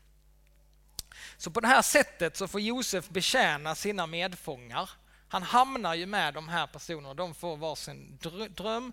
Så 1.36 1.50
på 1.50 1.60
det 1.60 1.68
här 1.68 1.82
sättet 1.82 2.36
så 2.36 2.48
får 2.48 2.60
Josef 2.60 3.08
betjäna 3.08 3.74
sina 3.74 4.06
medfångar 4.06 4.90
han 5.28 5.42
hamnar 5.42 5.94
ju 5.94 6.06
med 6.06 6.34
de 6.34 6.48
här 6.48 6.66
personerna, 6.66 7.14
de 7.14 7.34
får 7.34 7.56
varsin 7.56 8.18
dröm. 8.54 8.92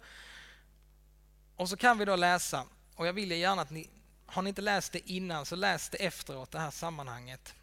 Och 1.55 1.69
så 1.69 1.77
kan 1.77 1.97
vi 1.97 2.05
då 2.05 2.15
läsa, 2.15 2.65
och 2.95 3.07
jag 3.07 3.13
vill 3.13 3.31
gärna 3.31 3.61
att 3.61 3.69
ni, 3.69 3.89
har 4.25 4.41
ni 4.41 4.49
inte 4.49 4.61
läst 4.61 4.91
det 4.91 5.11
innan 5.11 5.45
så 5.45 5.55
läs 5.55 5.89
det 5.89 5.97
efteråt 5.97 6.51
det 6.51 6.59
här 6.59 6.71
sammanhanget. 6.71 7.55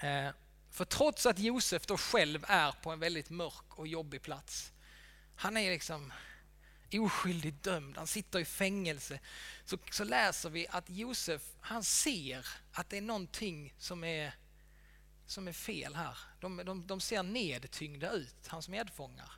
Eh, 0.00 0.30
för 0.70 0.84
trots 0.84 1.26
att 1.26 1.38
Josef 1.38 1.86
då 1.86 1.96
själv 1.96 2.44
är 2.48 2.72
på 2.72 2.90
en 2.90 3.00
väldigt 3.00 3.30
mörk 3.30 3.78
och 3.78 3.86
jobbig 3.86 4.22
plats, 4.22 4.72
han 5.36 5.56
är 5.56 5.70
liksom 5.70 6.12
oskyldigt 6.92 7.62
dömd, 7.62 7.96
han 7.96 8.06
sitter 8.06 8.38
i 8.38 8.44
fängelse, 8.44 9.20
så, 9.64 9.78
så 9.90 10.04
läser 10.04 10.50
vi 10.50 10.68
att 10.68 10.90
Josef, 10.90 11.42
han 11.60 11.84
ser 11.84 12.46
att 12.72 12.90
det 12.90 12.96
är 12.96 13.02
någonting 13.02 13.74
som 13.78 14.04
är 14.04 14.34
som 15.26 15.48
är 15.48 15.52
fel 15.52 15.94
här. 15.94 16.18
De, 16.40 16.56
de, 16.64 16.86
de 16.86 17.00
ser 17.00 17.22
nedtyngda 17.22 18.10
ut, 18.10 18.46
hans 18.46 18.68
medfångar. 18.68 19.32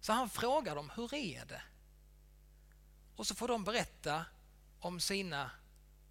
Så 0.00 0.12
han 0.12 0.30
frågar 0.30 0.76
dem, 0.76 0.90
hur 0.96 1.14
är 1.14 1.44
det? 1.44 1.62
Och 3.16 3.26
så 3.26 3.34
får 3.34 3.48
de 3.48 3.64
berätta 3.64 4.24
om 4.80 5.00
sina 5.00 5.50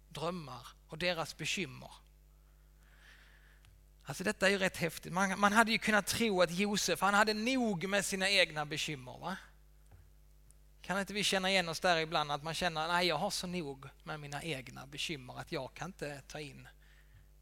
drömmar 0.08 0.66
och 0.88 0.98
deras 0.98 1.36
bekymmer. 1.36 1.90
Alltså 4.04 4.24
detta 4.24 4.46
är 4.46 4.50
ju 4.50 4.58
rätt 4.58 4.76
häftigt. 4.76 5.12
Man, 5.12 5.40
man 5.40 5.52
hade 5.52 5.72
ju 5.72 5.78
kunnat 5.78 6.06
tro 6.06 6.42
att 6.42 6.50
Josef, 6.50 7.00
han 7.00 7.14
hade 7.14 7.34
nog 7.34 7.88
med 7.88 8.04
sina 8.04 8.30
egna 8.30 8.66
bekymmer. 8.66 9.18
Va? 9.18 9.36
Kan 10.82 11.00
inte 11.00 11.12
vi 11.12 11.24
känna 11.24 11.50
igen 11.50 11.68
oss 11.68 11.80
där 11.80 11.96
ibland 11.96 12.32
att 12.32 12.42
man 12.42 12.54
känner, 12.54 12.88
nej 12.88 13.06
jag 13.06 13.18
har 13.18 13.30
så 13.30 13.46
nog 13.46 13.88
med 14.04 14.20
mina 14.20 14.42
egna 14.42 14.86
bekymmer 14.86 15.38
att 15.40 15.52
jag 15.52 15.74
kan 15.74 15.88
inte 15.88 16.22
ta 16.28 16.40
in 16.40 16.68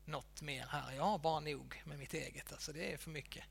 något 0.05 0.43
mer 0.43 0.67
här. 0.71 0.93
Jag 0.93 1.05
har 1.05 1.19
bara 1.19 1.41
nog 1.41 1.83
med 1.85 1.99
mitt 1.99 2.15
eget. 2.15 2.53
Alltså 2.53 2.73
det 2.73 2.93
är 2.93 2.97
för 2.97 3.11
mycket. 3.11 3.45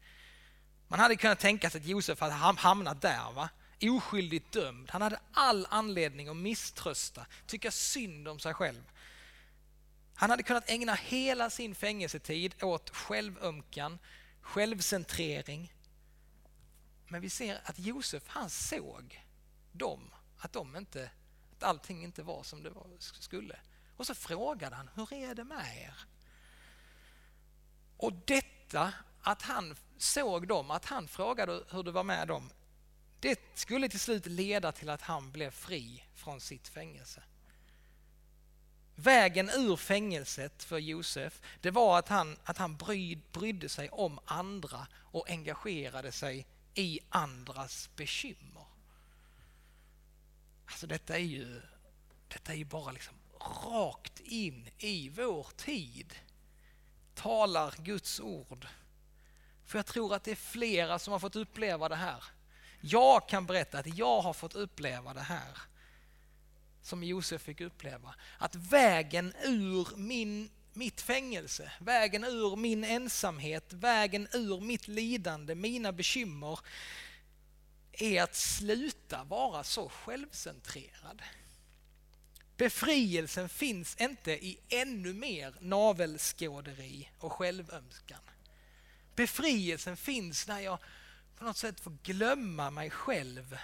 Man 0.88 1.00
hade 1.00 1.16
kunnat 1.16 1.40
tänka 1.40 1.70
sig 1.70 1.82
att 1.82 1.88
Josef 1.88 2.20
hade 2.20 2.34
hamnat 2.34 3.02
där. 3.02 3.32
Va? 3.34 3.50
Oskyldigt 3.82 4.52
dömd. 4.52 4.90
Han 4.92 5.02
hade 5.02 5.20
all 5.34 5.68
anledning 5.70 6.28
att 6.28 6.38
misströsta, 6.38 7.26
tycka 7.46 7.72
synd 7.72 8.28
om 8.28 8.40
sig 8.40 8.54
själv. 8.54 8.92
Han 10.16 10.30
hade 10.30 10.44
kunnat 10.44 10.70
ägna 10.70 10.94
hela 10.94 11.50
sin 11.50 11.76
fängelsetid 11.76 12.64
åt 12.64 12.90
självömkan, 12.90 14.00
självcentrering. 14.42 15.74
Men 17.08 17.22
vi 17.22 17.30
ser 17.30 17.62
att 17.64 17.80
Josef, 17.80 18.24
han 18.28 18.50
såg 18.50 19.26
dem, 19.72 20.14
att, 20.38 20.54
de 20.54 20.76
inte, 20.76 21.10
att 21.52 21.64
allting 21.64 22.04
inte 22.04 22.24
var 22.24 22.44
som 22.44 22.64
det 22.64 22.70
var, 22.70 22.88
skulle. 23.00 23.60
Och 23.98 24.08
så 24.08 24.16
frågade 24.16 24.76
han, 24.76 24.90
hur 24.96 25.14
är 25.14 25.36
det 25.36 25.44
med 25.44 25.78
er? 25.78 25.96
Och 27.98 28.14
detta 28.14 28.94
att 29.22 29.42
han 29.42 29.76
såg 29.98 30.48
dem, 30.48 30.72
att 30.72 30.86
han 30.86 31.08
frågade 31.08 31.64
hur 31.70 31.84
det 31.84 31.92
var 31.92 32.04
med 32.04 32.28
dem, 32.28 32.50
det 33.20 33.40
skulle 33.54 33.90
till 33.90 34.00
slut 34.00 34.26
leda 34.26 34.72
till 34.72 34.90
att 34.90 35.02
han 35.02 35.32
blev 35.32 35.52
fri 35.52 36.04
från 36.16 36.42
sitt 36.42 36.68
fängelse. 36.68 37.24
Vägen 38.96 39.50
ur 39.50 39.76
fängelset 39.76 40.64
för 40.64 40.78
Josef, 40.78 41.42
det 41.62 41.72
var 41.72 42.00
att 42.00 42.10
han, 42.10 42.38
att 42.44 42.58
han 42.58 42.78
brydde 43.32 43.70
sig 43.70 43.90
om 43.90 44.20
andra 44.26 44.88
och 44.96 45.30
engagerade 45.30 46.12
sig 46.12 46.48
i 46.74 47.00
andras 47.10 47.90
bekymmer. 47.96 48.66
Alltså 50.66 50.88
detta 50.88 51.16
är 51.16 51.22
ju, 51.22 51.62
detta 52.28 52.52
är 52.52 52.58
ju 52.58 52.66
bara 52.66 52.92
liksom 52.92 53.16
rakt 53.66 54.20
in 54.20 54.70
i 54.78 55.10
vår 55.10 55.48
tid 55.58 56.16
talar 57.16 57.74
Guds 57.78 58.20
ord. 58.20 58.68
För 59.66 59.78
jag 59.78 59.86
tror 59.86 60.16
att 60.16 60.24
det 60.24 60.32
är 60.32 60.36
flera 60.36 61.00
som 61.00 61.12
har 61.12 61.20
fått 61.20 61.36
uppleva 61.36 61.90
det 61.90 61.96
här. 61.96 62.24
Jag 62.90 63.30
kan 63.30 63.46
berätta 63.46 63.80
att 63.80 63.98
jag 63.98 64.22
har 64.22 64.34
fått 64.34 64.56
uppleva 64.56 65.14
det 65.14 65.22
här 65.22 65.58
som 66.82 67.04
Josef 67.04 67.42
fick 67.42 67.62
uppleva. 67.62 68.16
Att 68.38 68.56
vägen 68.56 69.34
ur 69.44 69.96
min, 69.96 70.50
mitt 70.74 71.02
fängelse, 71.02 71.72
vägen 71.80 72.24
ur 72.24 72.56
min 72.56 72.84
ensamhet, 72.84 73.74
vägen 73.74 74.28
ur 74.34 74.62
mitt 74.62 74.88
lidande, 74.88 75.56
mina 75.56 75.92
bekymmer 75.92 76.60
är 77.92 78.24
att 78.24 78.36
sluta 78.36 79.24
vara 79.24 79.64
så 79.64 79.90
självcentrerad. 79.90 81.22
Befrielsen 82.58 83.50
finns 83.50 83.96
inte 84.00 84.32
i 84.32 84.60
ännu 84.70 85.14
mer 85.14 85.54
navelskåderi 85.60 87.10
och 87.20 87.34
självömskan. 87.34 88.22
Befrielsen 89.16 89.98
finns 89.98 90.48
när 90.48 90.60
jag 90.60 90.80
på 91.38 91.46
något 91.46 91.58
sätt 91.58 91.80
få 91.80 91.98
glömma 92.04 92.70
mig 92.70 92.90
själv 92.90 93.58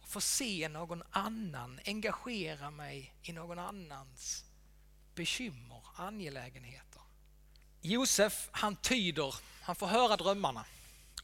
och 0.00 0.08
få 0.08 0.20
se 0.20 0.68
någon 0.68 1.02
annan, 1.10 1.80
engagera 1.86 2.70
mig 2.70 3.14
i 3.22 3.32
någon 3.32 3.58
annans 3.58 4.44
bekymmer, 5.14 5.82
angelägenheter. 5.96 7.02
Josef, 7.80 8.48
han 8.52 8.76
tyder, 8.76 9.34
han 9.62 9.76
får 9.76 9.86
höra 9.86 10.16
drömmarna 10.16 10.64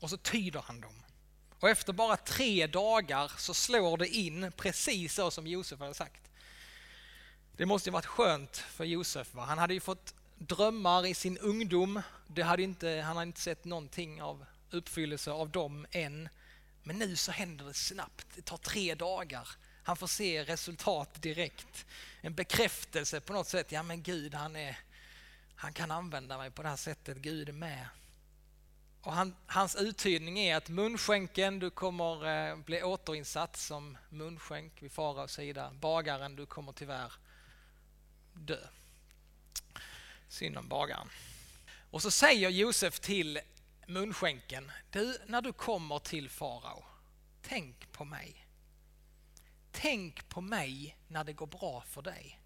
och 0.00 0.10
så 0.10 0.16
tyder 0.16 0.62
han 0.66 0.80
dem. 0.80 1.02
Och 1.60 1.68
efter 1.68 1.92
bara 1.92 2.16
tre 2.16 2.66
dagar 2.66 3.32
så 3.36 3.54
slår 3.54 3.96
det 3.96 4.08
in 4.08 4.52
precis 4.56 5.14
så 5.14 5.30
som 5.30 5.46
Josef 5.46 5.80
hade 5.80 5.94
sagt. 5.94 6.22
Det 7.56 7.66
måste 7.66 7.88
ju 7.88 7.92
varit 7.92 8.06
skönt 8.06 8.56
för 8.56 8.84
Josef. 8.84 9.34
Va? 9.34 9.44
Han 9.44 9.58
hade 9.58 9.74
ju 9.74 9.80
fått 9.80 10.14
drömmar 10.38 11.06
i 11.06 11.14
sin 11.14 11.38
ungdom. 11.38 12.02
Det 12.26 12.42
hade 12.42 12.62
inte, 12.62 12.88
han 12.88 13.16
hade 13.16 13.26
inte 13.26 13.40
sett 13.40 13.64
någonting 13.64 14.22
av 14.22 14.44
uppfyllelse 14.70 15.30
av 15.30 15.50
dem 15.50 15.86
än. 15.90 16.28
Men 16.82 16.98
nu 16.98 17.16
så 17.16 17.32
händer 17.32 17.64
det 17.64 17.74
snabbt. 17.74 18.26
Det 18.34 18.42
tar 18.42 18.56
tre 18.56 18.94
dagar. 18.94 19.48
Han 19.82 19.96
får 19.96 20.06
se 20.06 20.44
resultat 20.44 21.22
direkt. 21.22 21.86
En 22.20 22.34
bekräftelse 22.34 23.20
på 23.20 23.32
något 23.32 23.48
sätt. 23.48 23.72
Ja 23.72 23.82
men 23.82 24.02
Gud 24.02 24.34
han, 24.34 24.56
är, 24.56 24.78
han 25.56 25.72
kan 25.72 25.90
använda 25.90 26.38
mig 26.38 26.50
på 26.50 26.62
det 26.62 26.68
här 26.68 26.76
sättet. 26.76 27.16
Gud 27.16 27.48
är 27.48 27.52
med. 27.52 27.88
Och 29.02 29.12
han, 29.12 29.36
hans 29.46 29.76
uttydning 29.76 30.38
är 30.38 30.56
att 30.56 30.68
munskänken, 30.68 31.58
du 31.58 31.70
kommer 31.70 32.26
eh, 32.26 32.56
bli 32.56 32.82
återinsatt 32.82 33.56
som 33.56 33.98
munskänk 34.08 34.82
vid 34.82 34.92
faraos 34.92 35.32
sida. 35.32 35.72
Bagaren, 35.80 36.36
du 36.36 36.46
kommer 36.46 36.72
tyvärr 36.72 37.12
dö. 38.32 38.66
Synd 40.28 40.58
om 40.58 40.68
bagaren. 40.68 41.08
Och 41.90 42.02
så 42.02 42.10
säger 42.10 42.48
Josef 42.48 43.00
till 43.00 43.40
munskänken, 43.88 44.70
du 44.90 45.18
när 45.26 45.42
du 45.42 45.52
kommer 45.52 45.98
till 45.98 46.30
farao, 46.30 46.84
tänk 47.42 47.92
på 47.92 48.04
mig. 48.04 48.46
Tänk 49.72 50.28
på 50.28 50.40
mig 50.40 50.96
när 51.08 51.24
det 51.24 51.32
går 51.32 51.46
bra 51.46 51.80
för 51.80 52.02
dig. 52.02 52.40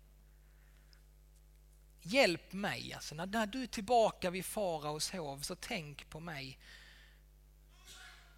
Hjälp 2.02 2.52
mig, 2.52 2.92
alltså 2.92 3.14
när, 3.14 3.26
när 3.26 3.46
du 3.46 3.62
är 3.62 3.66
tillbaka 3.66 4.30
vid 4.30 4.44
faraos 4.44 5.10
hov 5.10 5.40
så 5.40 5.54
tänk 5.54 6.10
på 6.10 6.20
mig. 6.20 6.58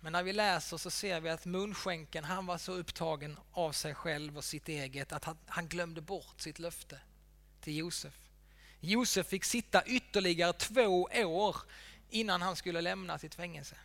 Men 0.00 0.12
när 0.12 0.22
vi 0.22 0.32
läser 0.32 0.76
så 0.76 0.90
ser 0.90 1.20
vi 1.20 1.30
att 1.30 1.44
munskänken 1.44 2.24
han 2.24 2.46
var 2.46 2.58
så 2.58 2.72
upptagen 2.72 3.38
av 3.52 3.72
sig 3.72 3.94
själv 3.94 4.36
och 4.36 4.44
sitt 4.44 4.68
eget 4.68 5.12
att 5.12 5.24
han, 5.24 5.38
han 5.46 5.68
glömde 5.68 6.00
bort 6.00 6.40
sitt 6.40 6.58
löfte 6.58 7.00
till 7.60 7.76
Josef. 7.76 8.14
Josef 8.80 9.26
fick 9.26 9.44
sitta 9.44 9.86
ytterligare 9.86 10.52
två 10.52 11.08
år 11.14 11.56
innan 12.10 12.42
han 12.42 12.56
skulle 12.56 12.80
lämna 12.80 13.18
sitt 13.18 13.34
fängelse. 13.34 13.76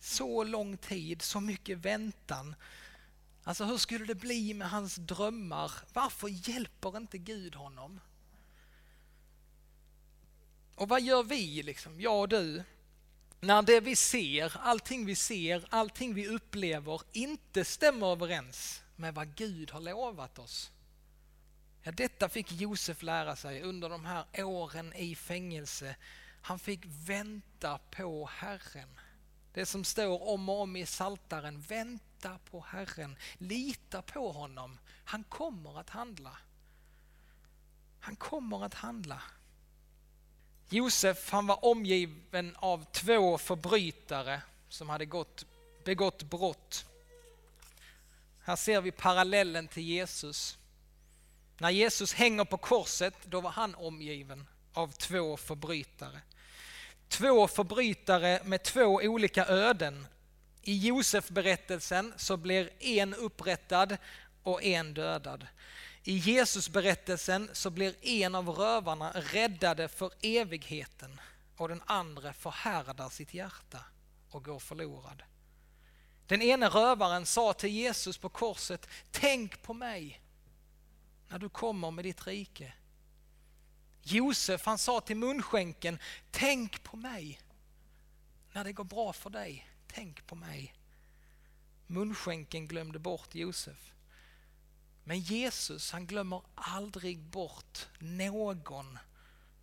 Så 0.00 0.44
lång 0.44 0.76
tid, 0.76 1.22
så 1.22 1.40
mycket 1.40 1.78
väntan. 1.78 2.54
Alltså 3.44 3.64
hur 3.64 3.78
skulle 3.78 4.04
det 4.04 4.14
bli 4.14 4.54
med 4.54 4.70
hans 4.70 4.96
drömmar? 4.96 5.72
Varför 5.92 6.48
hjälper 6.48 6.96
inte 6.96 7.18
Gud 7.18 7.54
honom? 7.54 8.00
Och 10.74 10.88
vad 10.88 11.02
gör 11.02 11.22
vi, 11.22 11.62
liksom, 11.62 12.00
jag 12.00 12.20
och 12.20 12.28
du, 12.28 12.64
när 13.40 13.62
det 13.62 13.80
vi 13.80 13.96
ser, 13.96 14.56
allting 14.60 15.06
vi 15.06 15.14
ser, 15.14 15.66
allting 15.70 16.14
vi 16.14 16.26
upplever 16.28 17.00
inte 17.12 17.64
stämmer 17.64 18.06
överens 18.06 18.82
med 18.96 19.14
vad 19.14 19.34
Gud 19.34 19.70
har 19.70 19.80
lovat 19.80 20.38
oss? 20.38 20.70
Ja, 21.82 21.92
detta 21.92 22.28
fick 22.28 22.52
Josef 22.52 23.02
lära 23.02 23.36
sig 23.36 23.62
under 23.62 23.88
de 23.88 24.04
här 24.04 24.44
åren 24.44 24.92
i 24.92 25.14
fängelse. 25.14 25.96
Han 26.42 26.58
fick 26.58 26.80
vänta 26.86 27.78
på 27.90 28.26
Herren. 28.32 29.00
Det 29.52 29.66
som 29.66 29.84
står 29.84 30.28
om 30.28 30.48
och 30.48 30.60
om 30.60 30.76
i 30.76 30.86
Saltaren. 30.86 31.60
Vänta 31.60 32.38
på 32.50 32.60
Herren. 32.60 33.16
Lita 33.38 34.02
på 34.02 34.32
honom. 34.32 34.78
Han 35.04 35.24
kommer 35.24 35.80
att 35.80 35.90
handla. 35.90 36.36
Han 38.00 38.16
kommer 38.16 38.64
att 38.64 38.74
handla. 38.74 39.22
Josef 40.68 41.30
han 41.30 41.46
var 41.46 41.64
omgiven 41.64 42.56
av 42.56 42.84
två 42.92 43.38
förbrytare 43.38 44.42
som 44.68 44.88
hade 44.88 45.06
gått, 45.06 45.46
begått 45.84 46.22
brott. 46.22 46.84
Här 48.42 48.56
ser 48.56 48.80
vi 48.80 48.90
parallellen 48.90 49.68
till 49.68 49.82
Jesus. 49.82 50.58
När 51.58 51.70
Jesus 51.70 52.14
hänger 52.14 52.44
på 52.44 52.56
korset, 52.56 53.14
då 53.24 53.40
var 53.40 53.50
han 53.50 53.74
omgiven 53.74 54.46
av 54.72 54.92
två 54.92 55.36
förbrytare. 55.36 56.20
Två 57.08 57.48
förbrytare 57.48 58.40
med 58.44 58.62
två 58.62 58.84
olika 58.84 59.46
öden. 59.46 60.06
I 60.62 60.86
Josef-berättelsen 60.86 62.14
så 62.16 62.36
blir 62.36 62.70
en 62.80 63.14
upprättad 63.14 63.96
och 64.42 64.62
en 64.62 64.94
dödad. 64.94 65.46
I 66.04 66.16
Jesus-berättelsen 66.16 67.50
så 67.52 67.70
blir 67.70 67.94
en 68.06 68.34
av 68.34 68.48
rövarna 68.48 69.12
räddade 69.14 69.88
för 69.88 70.12
evigheten 70.22 71.20
och 71.56 71.68
den 71.68 71.82
andra 71.86 72.32
förhärdar 72.32 73.08
sitt 73.08 73.34
hjärta 73.34 73.84
och 74.30 74.44
går 74.44 74.58
förlorad. 74.58 75.22
Den 76.26 76.42
ene 76.42 76.68
rövaren 76.68 77.26
sa 77.26 77.52
till 77.52 77.70
Jesus 77.70 78.18
på 78.18 78.28
korset, 78.28 78.88
tänk 79.10 79.62
på 79.62 79.74
mig 79.74 80.20
när 81.28 81.38
du 81.38 81.48
kommer 81.48 81.90
med 81.90 82.04
ditt 82.04 82.26
rike. 82.26 82.72
Josef 84.02 84.66
han 84.66 84.78
sa 84.78 85.00
till 85.00 85.16
munskänken, 85.16 85.98
tänk 86.30 86.82
på 86.82 86.96
mig. 86.96 87.40
När 88.52 88.64
det 88.64 88.72
går 88.72 88.84
bra 88.84 89.12
för 89.12 89.30
dig, 89.30 89.70
tänk 89.86 90.26
på 90.26 90.34
mig. 90.34 90.74
Munskänken 91.86 92.66
glömde 92.66 92.98
bort 92.98 93.34
Josef. 93.34 93.92
Men 95.04 95.20
Jesus 95.20 95.92
han 95.92 96.06
glömmer 96.06 96.42
aldrig 96.54 97.18
bort 97.18 97.88
någon 97.98 98.98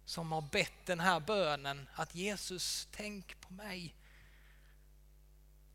som 0.05 0.31
har 0.31 0.41
bett 0.41 0.85
den 0.85 0.99
här 0.99 1.19
bönen 1.19 1.89
att 1.93 2.15
Jesus 2.15 2.87
tänk 2.91 3.41
på 3.41 3.53
mig. 3.53 3.95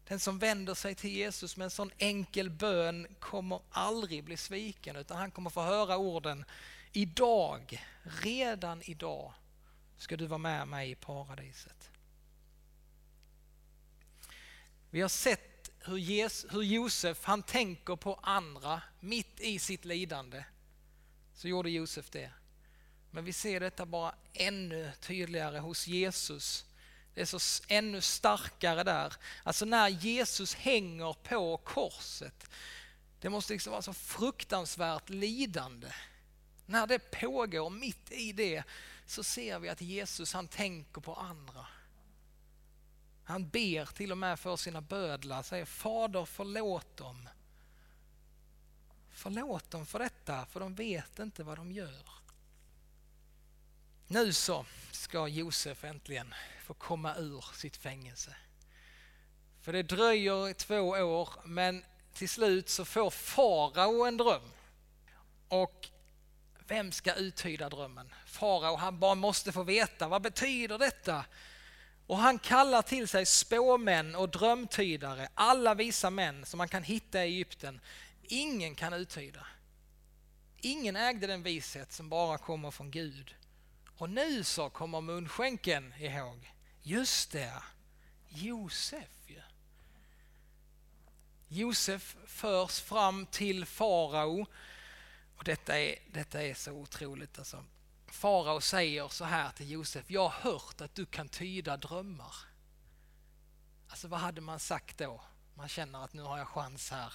Den 0.09 0.21
som 0.21 0.39
vänder 0.39 0.75
sig 0.75 0.95
till 0.95 1.11
Jesus 1.11 1.57
med 1.57 1.65
en 1.65 1.71
sån 1.71 1.91
enkel 1.99 2.51
bön 2.51 3.07
kommer 3.21 3.61
aldrig 3.71 4.25
bli 4.25 4.37
sviken 4.37 4.97
utan 4.97 5.17
han 5.17 5.31
kommer 5.31 5.51
få 5.51 5.63
höra 5.63 5.97
orden 5.97 6.45
Idag, 6.93 7.87
redan 8.03 8.83
idag 8.83 9.33
ska 9.97 10.17
du 10.17 10.27
vara 10.27 10.39
med 10.39 10.69
mig 10.69 10.91
i 10.91 10.95
paradiset. 10.95 11.91
Vi 14.91 15.01
har 15.01 15.09
sett 15.09 15.71
hur, 15.81 15.97
Jesus, 15.97 16.55
hur 16.55 16.63
Josef 16.63 17.25
han 17.25 17.43
tänker 17.43 17.97
på 17.97 18.15
andra 18.15 18.83
mitt 19.01 19.41
i 19.41 19.59
sitt 19.59 19.85
lidande. 19.85 20.45
Så 21.35 21.49
gjorde 21.49 21.71
Josef 21.71 22.11
det. 22.11 22.33
Men 23.11 23.25
vi 23.25 23.33
ser 23.33 23.61
detta 23.61 23.87
bara 23.87 24.15
ännu 24.33 24.93
tydligare 25.01 25.59
hos 25.59 25.87
Jesus 25.87 26.67
det 27.15 27.21
är 27.21 27.39
så 27.39 27.63
ännu 27.69 28.01
starkare 28.01 28.83
där. 28.83 29.15
Alltså 29.43 29.65
när 29.65 29.89
Jesus 29.89 30.55
hänger 30.55 31.13
på 31.13 31.57
korset. 31.57 32.51
Det 33.21 33.31
måste 33.31 33.53
liksom 33.53 33.71
vara 33.71 33.83
så 33.83 33.93
fruktansvärt 33.93 35.09
lidande. 35.09 35.89
När 36.67 36.87
det 36.87 36.99
pågår 37.11 37.71
mitt 37.71 38.13
i 38.13 38.33
det 38.33 38.63
så 39.07 39.23
ser 39.23 39.59
vi 39.59 39.69
att 39.69 39.81
Jesus 39.81 40.33
han 40.33 40.49
tänker 40.49 41.01
på 41.01 41.15
andra. 41.15 41.67
Han 43.25 43.49
ber 43.49 43.87
till 43.87 44.13
och 44.13 44.19
med 44.19 44.41
för 44.41 44.57
sina 44.57 44.81
bödlar, 44.81 45.43
säger 45.43 45.65
Fader 45.65 46.25
förlåt 46.25 46.97
dem. 46.97 47.29
Förlåt 49.11 49.71
dem 49.71 49.87
för 49.87 49.99
detta, 49.99 50.47
för 50.47 50.61
de 50.61 50.75
vet 50.75 51.19
inte 51.19 51.45
vad 51.45 51.59
de 51.59 51.73
gör. 51.73 52.11
Nu 54.07 54.33
så 54.33 54.67
ska 54.91 55.29
Josef 55.29 55.85
äntligen 55.85 56.35
få 56.65 56.75
komma 56.75 57.17
ur 57.17 57.45
sitt 57.55 57.77
fängelse. 57.77 58.37
För 59.61 59.73
det 59.73 59.83
dröjer 59.83 60.49
i 60.49 60.55
två 60.55 60.81
år 60.89 61.29
men 61.45 61.85
till 62.15 62.29
slut 62.29 62.69
så 62.69 62.85
får 62.85 63.11
farao 63.11 64.05
en 64.05 64.17
dröm. 64.17 64.51
Och 65.49 65.89
vem 66.73 66.93
ska 66.93 67.15
uttyda 67.15 67.69
drömmen? 67.69 68.15
Farao 68.27 68.77
han 68.77 68.99
bara 68.99 69.15
måste 69.15 69.53
få 69.53 69.63
veta 69.63 70.09
vad 70.09 70.23
betyder 70.23 70.79
detta? 70.79 71.25
Och 72.07 72.19
han 72.19 72.39
kallar 72.39 72.83
till 72.83 73.09
sig 73.09 73.27
spåmän 73.27 74.15
och 74.15 74.29
drömtydare, 74.29 75.29
alla 75.35 75.75
visa 75.75 76.11
män 76.11 76.47
som 76.47 76.59
man 76.59 76.69
kan 76.69 76.83
hitta 76.83 77.25
i 77.25 77.29
Egypten. 77.29 77.81
Ingen 78.23 78.75
kan 78.75 78.93
uttyda. 78.93 79.47
Ingen 80.61 80.97
ägde 80.97 81.27
den 81.27 81.43
vishet 81.43 81.93
som 81.93 82.09
bara 82.09 82.39
kommer 82.39 82.71
från 82.71 82.91
Gud. 82.91 83.35
Och 83.99 84.11
nu 84.11 84.45
så 84.45 84.71
kommer 84.71 85.01
munskänken 85.01 85.95
ihåg. 85.99 86.53
Just 86.83 87.33
det, 87.33 87.63
Josef 88.29 89.11
ju. 89.27 89.43
Josef 91.49 92.17
förs 92.27 92.81
fram 92.81 93.27
till 93.27 93.67
farao. 93.67 94.47
Och 95.43 95.47
detta 95.47 95.79
är, 95.79 95.99
detta 96.13 96.43
är 96.43 96.55
så 96.55 96.73
otroligt. 96.73 97.39
Alltså. 97.39 97.65
Farao 98.07 98.61
säger 98.61 99.09
så 99.09 99.25
här 99.25 99.51
till 99.51 99.71
Josef, 99.71 100.11
jag 100.11 100.29
har 100.29 100.53
hört 100.53 100.81
att 100.81 100.95
du 100.95 101.07
kan 101.07 101.29
tyda 101.29 101.77
drömmar. 101.77 102.35
Alltså 103.89 104.09
vad 104.09 104.21
hade 104.21 104.41
man 104.41 104.61
sagt 104.61 104.99
då? 104.99 105.21
Man 105.55 105.69
känner 105.69 106.05
att 106.05 106.13
nu 106.13 106.23
har 106.23 106.39
jag 106.39 106.49
chans 106.49 106.91
här 106.91 107.13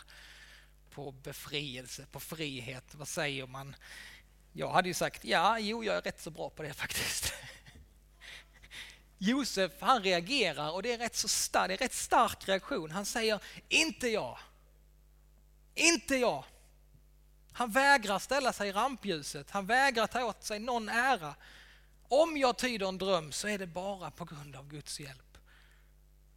på 0.89 1.11
befrielse, 1.11 2.05
på 2.11 2.19
frihet. 2.19 2.95
Vad 2.95 3.07
säger 3.07 3.47
man? 3.47 3.75
Jag 4.53 4.71
hade 4.71 4.87
ju 4.87 4.93
sagt, 4.93 5.25
ja, 5.25 5.59
jo, 5.59 5.83
jag 5.83 5.95
är 5.95 6.01
rätt 6.01 6.21
så 6.21 6.31
bra 6.31 6.49
på 6.49 6.63
det 6.63 6.73
faktiskt. 6.83 7.33
Josef, 9.17 9.71
han 9.79 10.03
reagerar 10.03 10.71
och 10.71 10.83
det 10.83 10.93
är, 10.93 10.97
rätt 10.97 11.15
så 11.15 11.27
stark, 11.27 11.67
det 11.67 11.73
är 11.73 11.77
rätt 11.77 11.93
stark 11.93 12.47
reaktion. 12.47 12.91
Han 12.91 13.05
säger, 13.05 13.39
inte 13.69 14.07
jag. 14.07 14.39
Inte 15.75 16.15
jag. 16.15 16.43
Han 17.57 17.71
vägrar 17.71 18.19
ställa 18.19 18.53
sig 18.53 18.69
i 18.69 18.71
rampljuset. 18.71 19.51
Han 19.51 19.65
vägrar 19.65 20.07
ta 20.07 20.23
åt 20.23 20.43
sig 20.43 20.59
någon 20.59 20.89
ära. 20.89 21.35
Om 22.07 22.37
jag 22.37 22.57
tyder 22.57 22.87
en 22.87 22.97
dröm 22.97 23.31
så 23.31 23.47
är 23.47 23.57
det 23.57 23.67
bara 23.67 24.11
på 24.11 24.25
grund 24.25 24.55
av 24.55 24.67
Guds 24.67 24.99
hjälp. 24.99 25.37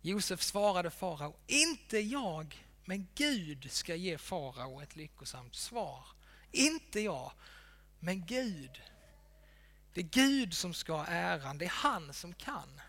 Josef 0.02 0.42
svarade 0.42 0.90
farao, 0.90 1.36
inte 1.46 1.98
jag, 1.98 2.66
men 2.84 3.08
Gud 3.14 3.70
ska 3.70 3.94
ge 3.94 4.18
farao 4.18 4.80
ett 4.80 4.96
lyckosamt 4.96 5.54
svar. 5.54 6.04
Inte 6.52 7.00
jag, 7.00 7.32
men 7.98 8.26
Gud. 8.26 8.82
Det 9.94 10.00
är 10.00 10.04
Gud 10.04 10.54
som 10.54 10.74
ska 10.74 10.92
ha 10.92 11.06
äran, 11.06 11.58
det 11.58 11.64
är 11.64 11.68
han 11.68 12.14
som 12.14 12.34
kan. 12.34 12.80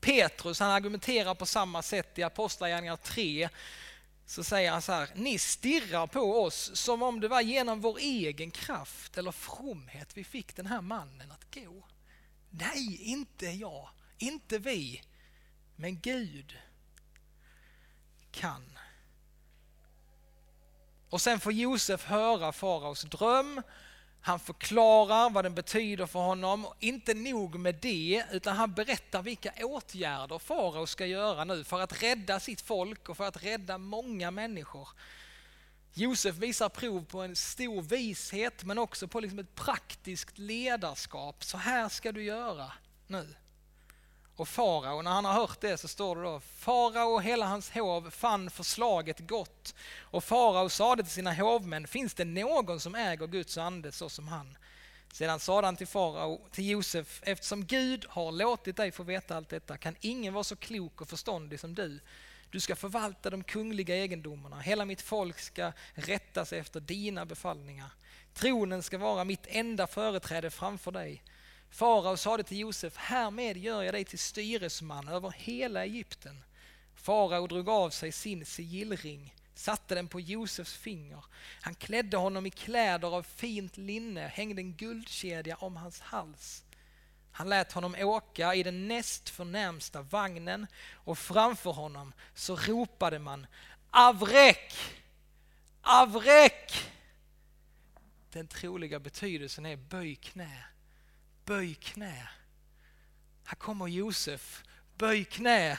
Petrus 0.00 0.60
han 0.60 0.70
argumenterar 0.70 1.34
på 1.34 1.46
samma 1.46 1.82
sätt 1.82 2.18
i 2.18 2.22
Apostlagärningarna 2.22 2.96
3 2.96 3.48
så 4.26 4.44
säger 4.44 4.70
han 4.70 4.82
så 4.82 4.92
här, 4.92 5.10
ni 5.14 5.38
stirrar 5.38 6.06
på 6.06 6.42
oss 6.42 6.70
som 6.76 7.02
om 7.02 7.20
det 7.20 7.28
var 7.28 7.40
genom 7.40 7.80
vår 7.80 7.98
egen 7.98 8.50
kraft 8.50 9.18
eller 9.18 9.32
fromhet 9.32 10.16
vi 10.16 10.24
fick 10.24 10.56
den 10.56 10.66
här 10.66 10.80
mannen 10.80 11.32
att 11.32 11.54
gå. 11.54 11.84
Nej, 12.50 13.02
inte 13.02 13.46
jag, 13.46 13.88
inte 14.18 14.58
vi, 14.58 15.02
men 15.76 16.00
Gud 16.00 16.58
kan. 18.32 18.78
Och 21.10 21.20
sen 21.20 21.40
får 21.40 21.52
Josef 21.52 22.04
höra 22.04 22.52
faraos 22.52 23.02
dröm 23.02 23.62
han 24.20 24.40
förklarar 24.40 25.30
vad 25.30 25.44
den 25.44 25.54
betyder 25.54 26.06
för 26.06 26.18
honom. 26.18 26.66
Inte 26.80 27.14
nog 27.14 27.58
med 27.58 27.74
det, 27.74 28.24
utan 28.32 28.56
han 28.56 28.72
berättar 28.72 29.22
vilka 29.22 29.52
åtgärder 29.60 30.38
farao 30.38 30.86
ska 30.86 31.06
göra 31.06 31.44
nu 31.44 31.64
för 31.64 31.80
att 31.80 32.02
rädda 32.02 32.40
sitt 32.40 32.60
folk 32.60 33.08
och 33.08 33.16
för 33.16 33.24
att 33.24 33.44
rädda 33.44 33.78
många 33.78 34.30
människor. 34.30 34.88
Josef 35.94 36.36
visar 36.36 36.68
prov 36.68 37.04
på 37.04 37.20
en 37.20 37.36
stor 37.36 37.82
vishet 37.82 38.64
men 38.64 38.78
också 38.78 39.08
på 39.08 39.20
liksom 39.20 39.38
ett 39.38 39.54
praktiskt 39.54 40.38
ledarskap. 40.38 41.44
Så 41.44 41.56
här 41.56 41.88
ska 41.88 42.12
du 42.12 42.22
göra 42.22 42.72
nu. 43.06 43.34
Och 44.36 44.48
farao, 44.48 45.02
när 45.02 45.10
han 45.10 45.24
har 45.24 45.32
hört 45.32 45.60
det 45.60 45.78
så 45.78 45.88
står 45.88 46.16
det 46.16 46.22
då, 46.22 46.40
farao 46.40 47.14
och 47.14 47.22
hela 47.22 47.46
hans 47.46 47.70
hov 47.70 48.10
fann 48.10 48.50
förslaget 48.50 49.28
gott. 49.28 49.74
Och 50.00 50.24
farao 50.24 50.68
sade 50.68 51.02
till 51.02 51.12
sina 51.12 51.32
hovmän, 51.34 51.86
finns 51.86 52.14
det 52.14 52.24
någon 52.24 52.80
som 52.80 52.94
äger 52.94 53.26
Guds 53.26 53.58
ande 53.58 53.92
så 53.92 54.08
som 54.08 54.28
han? 54.28 54.58
Sedan 55.12 55.40
sade 55.40 55.66
han 55.66 55.76
till 55.76 55.86
farao, 55.86 56.40
till 56.50 56.68
Josef, 56.68 57.20
eftersom 57.22 57.64
Gud 57.64 58.06
har 58.08 58.32
låtit 58.32 58.76
dig 58.76 58.92
få 58.92 59.02
veta 59.02 59.36
allt 59.36 59.48
detta 59.48 59.76
kan 59.76 59.96
ingen 60.00 60.34
vara 60.34 60.44
så 60.44 60.56
klok 60.56 61.00
och 61.00 61.08
förståndig 61.08 61.60
som 61.60 61.74
du. 61.74 62.00
Du 62.50 62.60
ska 62.60 62.76
förvalta 62.76 63.30
de 63.30 63.44
kungliga 63.44 63.96
egendomarna, 63.96 64.60
hela 64.60 64.84
mitt 64.84 65.02
folk 65.02 65.38
ska 65.38 65.72
rätta 65.94 66.44
sig 66.44 66.58
efter 66.58 66.80
dina 66.80 67.26
befallningar. 67.26 67.90
Tronen 68.34 68.82
ska 68.82 68.98
vara 68.98 69.24
mitt 69.24 69.46
enda 69.46 69.86
företräde 69.86 70.50
framför 70.50 70.92
dig. 70.92 71.22
Farao 71.70 72.16
sade 72.16 72.42
till 72.42 72.58
Josef, 72.58 72.96
härmed 72.96 73.56
gör 73.56 73.82
jag 73.82 73.94
dig 73.94 74.04
till 74.04 74.18
styresman 74.18 75.08
över 75.08 75.30
hela 75.30 75.84
Egypten. 75.84 76.44
Farao 76.94 77.46
drog 77.46 77.68
av 77.68 77.90
sig 77.90 78.12
sin 78.12 78.46
sigillring, 78.46 79.34
satte 79.54 79.94
den 79.94 80.08
på 80.08 80.20
Josefs 80.20 80.74
finger. 80.74 81.24
Han 81.60 81.74
klädde 81.74 82.16
honom 82.16 82.46
i 82.46 82.50
kläder 82.50 83.08
av 83.16 83.22
fint 83.22 83.76
linne, 83.76 84.20
hängde 84.20 84.62
en 84.62 84.72
guldkedja 84.72 85.56
om 85.56 85.76
hans 85.76 86.00
hals. 86.00 86.62
Han 87.32 87.48
lät 87.48 87.72
honom 87.72 87.94
åka 87.98 88.54
i 88.54 88.62
den 88.62 88.88
näst 88.88 89.28
förnämsta 89.28 90.02
vagnen 90.02 90.66
och 90.92 91.18
framför 91.18 91.70
honom 91.70 92.12
så 92.34 92.56
ropade 92.56 93.18
man 93.18 93.46
Avrek! 93.90 94.74
Avrek! 95.80 96.72
Den 98.32 98.48
troliga 98.48 98.98
betydelsen 98.98 99.66
är 99.66 99.76
böj 99.76 100.14
knä 100.14 100.64
böj 101.46 101.74
knä. 101.74 102.28
Här 103.44 103.56
kommer 103.56 103.86
Josef, 103.86 104.62
böj 104.98 105.24
knä. 105.24 105.78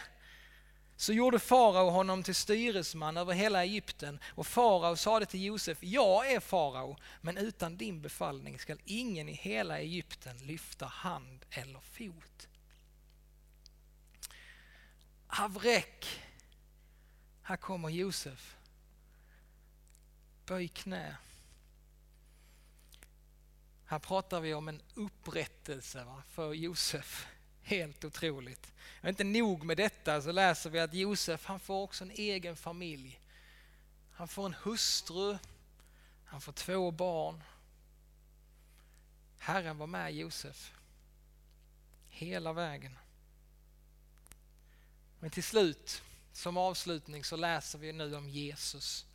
Så 0.95 1.13
gjorde 1.13 1.39
farao 1.39 1.89
honom 1.89 2.23
till 2.23 2.36
styresman 2.36 3.17
över 3.17 3.34
hela 3.34 3.63
Egypten 3.63 4.19
och 4.25 4.47
farao 4.47 4.95
sade 4.95 5.25
till 5.25 5.43
Josef, 5.43 5.77
jag 5.82 6.32
är 6.32 6.39
farao, 6.39 6.97
men 7.21 7.38
utan 7.38 7.77
din 7.77 8.01
befallning 8.01 8.60
skall 8.60 8.82
ingen 8.86 9.30
i 9.30 9.34
hela 9.34 9.80
Egypten 9.80 10.38
lyfta 10.38 10.86
hand 10.86 11.45
eller 11.49 11.80
fot. 11.80 12.47
Avrek, 15.27 16.21
här 17.41 17.58
kommer 17.58 17.89
Josef. 17.89 18.56
Böj 20.45 20.67
knä. 20.67 21.17
Här 23.89 24.00
pratar 24.00 24.41
vi 24.41 24.54
om 24.54 24.67
en 24.67 24.82
upprättelse 24.93 26.04
va, 26.04 26.23
för 26.30 26.54
Josef. 26.54 27.28
Helt 27.62 28.06
otroligt. 28.06 28.73
Och 29.02 29.10
inte 29.10 29.23
nog 29.23 29.63
med 29.63 29.78
detta 29.78 30.21
så 30.21 30.32
läser 30.32 30.69
vi 30.69 30.80
att 30.80 30.93
Josef 30.93 31.45
han 31.45 31.60
får 31.60 31.82
också 31.82 32.04
en 32.04 32.12
egen 32.12 32.56
familj. 32.56 33.19
Han 34.12 34.28
får 34.28 34.45
en 34.45 34.54
hustru, 34.54 35.38
han 36.26 36.41
får 36.41 36.52
två 36.52 36.91
barn. 36.91 37.43
Herren 39.38 39.78
var 39.78 39.88
med 39.88 40.15
Josef 40.15 40.73
hela 42.10 42.54
vägen. 42.54 42.97
Men 45.19 45.30
till 45.30 45.43
slut, 45.43 46.02
som 46.34 46.58
avslutning, 46.58 47.23
så 47.23 47.36
läser 47.36 47.80
vi 47.80 47.93
nu 47.93 48.15
om 48.15 48.30
Jesus. 48.30 49.06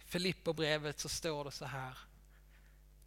I 0.00 0.04
Filipperbrevet 0.04 1.00
så 1.00 1.08
står 1.08 1.44
det 1.44 1.50
så 1.50 1.64
här 1.64 1.98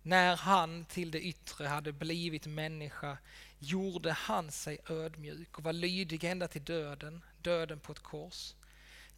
när 0.07 0.35
han 0.35 0.85
till 0.85 1.11
det 1.11 1.21
yttre 1.21 1.67
hade 1.67 1.91
blivit 1.91 2.45
människa 2.45 3.17
gjorde 3.59 4.11
han 4.11 4.51
sig 4.51 4.77
ödmjuk 4.89 5.57
och 5.57 5.63
var 5.63 5.73
lydig 5.73 6.23
ända 6.23 6.47
till 6.47 6.63
döden, 6.63 7.23
döden 7.41 7.79
på 7.79 7.91
ett 7.91 8.03
kors. 8.03 8.53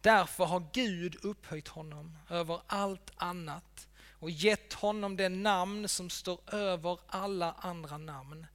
Därför 0.00 0.44
har 0.44 0.66
Gud 0.72 1.16
upphöjt 1.22 1.68
honom 1.68 2.18
över 2.30 2.60
allt 2.66 3.10
annat 3.16 3.88
och 4.10 4.30
gett 4.30 4.72
honom 4.72 5.16
det 5.16 5.28
namn 5.28 5.88
som 5.88 6.10
står 6.10 6.54
över 6.54 6.98
alla 7.06 7.52
andra 7.52 7.98
namn 7.98 8.46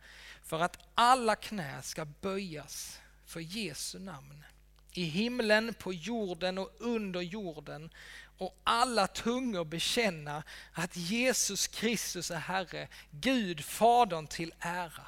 för 0.43 0.59
att 0.59 0.77
alla 0.95 1.35
knä 1.35 1.81
ska 1.81 2.05
böjas 2.05 2.99
för 3.25 3.39
Jesu 3.39 3.99
namn. 3.99 4.43
I 4.91 5.03
himlen, 5.03 5.73
på 5.79 5.93
jorden 5.93 6.57
och 6.57 6.71
under 6.79 7.21
jorden 7.21 7.89
och 8.37 8.61
alla 8.63 9.07
tungor 9.07 9.65
bekänna 9.65 10.43
att 10.73 10.97
Jesus 10.97 11.67
Kristus 11.67 12.31
är 12.31 12.39
Herre, 12.39 12.87
Gud 13.11 13.65
Fadern 13.65 14.27
till 14.27 14.53
ära. 14.59 15.07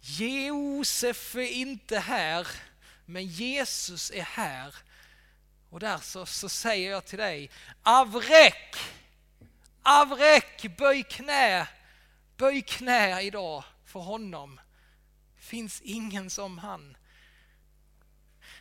Josef 0.00 1.34
är 1.34 1.40
inte 1.40 1.98
här, 1.98 2.46
men 3.06 3.26
Jesus 3.26 4.10
är 4.10 4.22
här. 4.22 4.74
Och 5.70 5.80
där 5.80 5.98
så, 5.98 6.26
så 6.26 6.48
säger 6.48 6.90
jag 6.90 7.04
till 7.04 7.18
dig, 7.18 7.50
avrek, 7.82 8.76
avrek, 9.82 10.76
böj 10.78 11.02
knä, 11.02 11.68
böj 12.36 12.62
knä 12.62 13.22
idag 13.22 13.64
för 13.84 14.00
honom. 14.00 14.60
finns 15.38 15.80
ingen 15.80 16.30
som 16.30 16.58
han. 16.58 16.96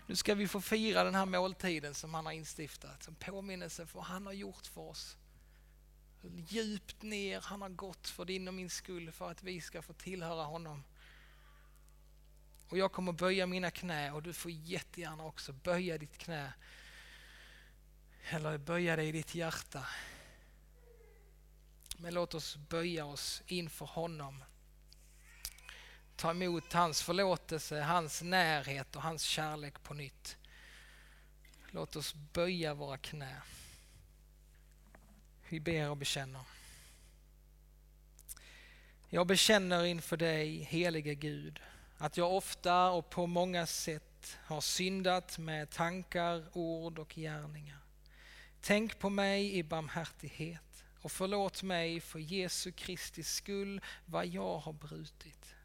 Nu 0.09 0.15
ska 0.15 0.35
vi 0.35 0.47
få 0.47 0.61
fira 0.61 1.03
den 1.03 1.15
här 1.15 1.25
måltiden 1.25 1.93
som 1.93 2.13
han 2.13 2.25
har 2.25 2.33
instiftat, 2.33 3.03
som 3.03 3.15
påminnelse 3.15 3.85
för 3.85 3.95
vad 3.95 4.05
han 4.05 4.25
har 4.25 4.33
gjort 4.33 4.67
för 4.67 4.81
oss. 4.81 5.17
Hur 6.21 6.29
djupt 6.29 7.01
ner 7.01 7.41
han 7.41 7.61
har 7.61 7.69
gått 7.69 8.07
för 8.07 8.25
din 8.25 8.47
och 8.47 8.53
min 8.53 8.69
skull 8.69 9.11
för 9.11 9.31
att 9.31 9.43
vi 9.43 9.61
ska 9.61 9.81
få 9.81 9.93
tillhöra 9.93 10.43
honom. 10.43 10.83
Och 12.69 12.77
jag 12.77 12.91
kommer 12.91 13.11
böja 13.11 13.45
mina 13.45 13.71
knä 13.71 14.11
och 14.11 14.23
du 14.23 14.33
får 14.33 14.51
jättegärna 14.51 15.25
också 15.25 15.53
böja 15.53 15.97
ditt 15.97 16.17
knä. 16.17 16.53
Eller 18.29 18.57
böja 18.57 18.95
dig 18.95 19.07
i 19.07 19.11
ditt 19.11 19.35
hjärta. 19.35 19.87
Men 21.97 22.13
låt 22.13 22.33
oss 22.33 22.57
böja 22.57 23.05
oss 23.05 23.41
inför 23.47 23.85
honom 23.85 24.43
ta 26.19 26.32
emot 26.32 26.73
hans 26.73 27.01
förlåtelse, 27.01 27.82
hans 27.82 28.21
närhet 28.21 28.95
och 28.95 29.01
hans 29.01 29.23
kärlek 29.23 29.84
på 29.84 29.93
nytt. 29.93 30.38
Låt 31.71 31.95
oss 31.95 32.15
böja 32.34 32.73
våra 32.73 32.97
knä. 32.97 33.41
Vi 35.49 35.60
ber 35.60 35.89
och 35.89 35.97
bekänner. 35.97 36.41
Jag 39.10 39.27
bekänner 39.27 39.86
inför 39.86 40.17
dig, 40.17 40.63
helige 40.63 41.15
Gud, 41.15 41.60
att 41.97 42.17
jag 42.17 42.36
ofta 42.36 42.89
och 42.89 43.10
på 43.10 43.27
många 43.27 43.65
sätt 43.65 44.38
har 44.45 44.62
syndat 44.62 45.38
med 45.38 45.69
tankar, 45.69 46.45
ord 46.53 46.99
och 46.99 47.13
gärningar. 47.15 47.79
Tänk 48.62 48.99
på 48.99 49.10
mig 49.10 49.58
i 49.58 49.63
barmhärtighet 49.63 50.84
och 51.01 51.12
förlåt 51.12 51.63
mig 51.63 51.99
för 51.99 52.19
Jesu 52.19 52.71
Kristi 52.71 53.23
skull 53.23 53.82
vad 54.05 54.27
jag 54.27 54.58
har 54.58 54.73
brutit. 54.73 55.55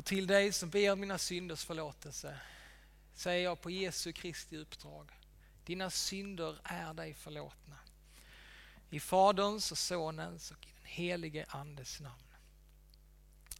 Och 0.00 0.06
till 0.06 0.26
dig 0.26 0.52
som 0.52 0.70
ber 0.70 0.96
mina 0.96 1.18
synders 1.18 1.64
förlåtelse 1.64 2.38
säger 3.14 3.44
jag 3.44 3.60
på 3.60 3.70
Jesu 3.70 4.12
Kristi 4.12 4.56
uppdrag. 4.56 5.10
Dina 5.64 5.90
synder 5.90 6.58
är 6.64 6.94
dig 6.94 7.14
förlåtna. 7.14 7.76
I 8.90 9.00
Faderns 9.00 9.72
och 9.72 9.78
Sonens 9.78 10.50
och 10.50 10.66
i 10.66 10.68
den 10.76 10.84
helige 10.84 11.46
Andes 11.48 12.00
namn. 12.00 12.34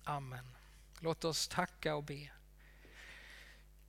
Amen. 0.04 0.56
Låt 1.00 1.24
oss 1.24 1.48
tacka 1.48 1.94
och 1.94 2.04
be. 2.04 2.30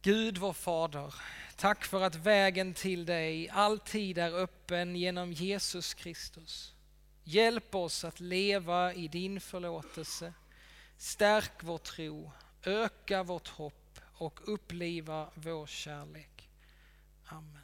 Gud 0.02 0.38
vår 0.38 0.54
Fader, 0.54 1.14
tack 1.56 1.86
för 1.86 2.02
att 2.02 2.16
vägen 2.16 2.74
till 2.74 3.06
dig 3.06 3.50
alltid 3.50 4.18
är 4.18 4.34
öppen 4.34 4.96
genom 4.96 5.34
Jesus 5.34 5.94
Kristus. 5.94 6.74
Hjälp 7.24 7.76
oss 7.76 8.04
att 8.04 8.20
leva 8.20 8.94
i 8.94 9.08
din 9.08 9.42
förlåtelse. 9.42 10.34
Stärk 11.02 11.64
vår 11.64 11.78
tro, 11.78 12.32
öka 12.64 13.24
vårt 13.24 13.48
hopp 13.48 14.00
och 14.02 14.40
uppliva 14.54 15.30
vår 15.36 15.68
kärlek. 15.68 16.50
Amen. 17.26 17.61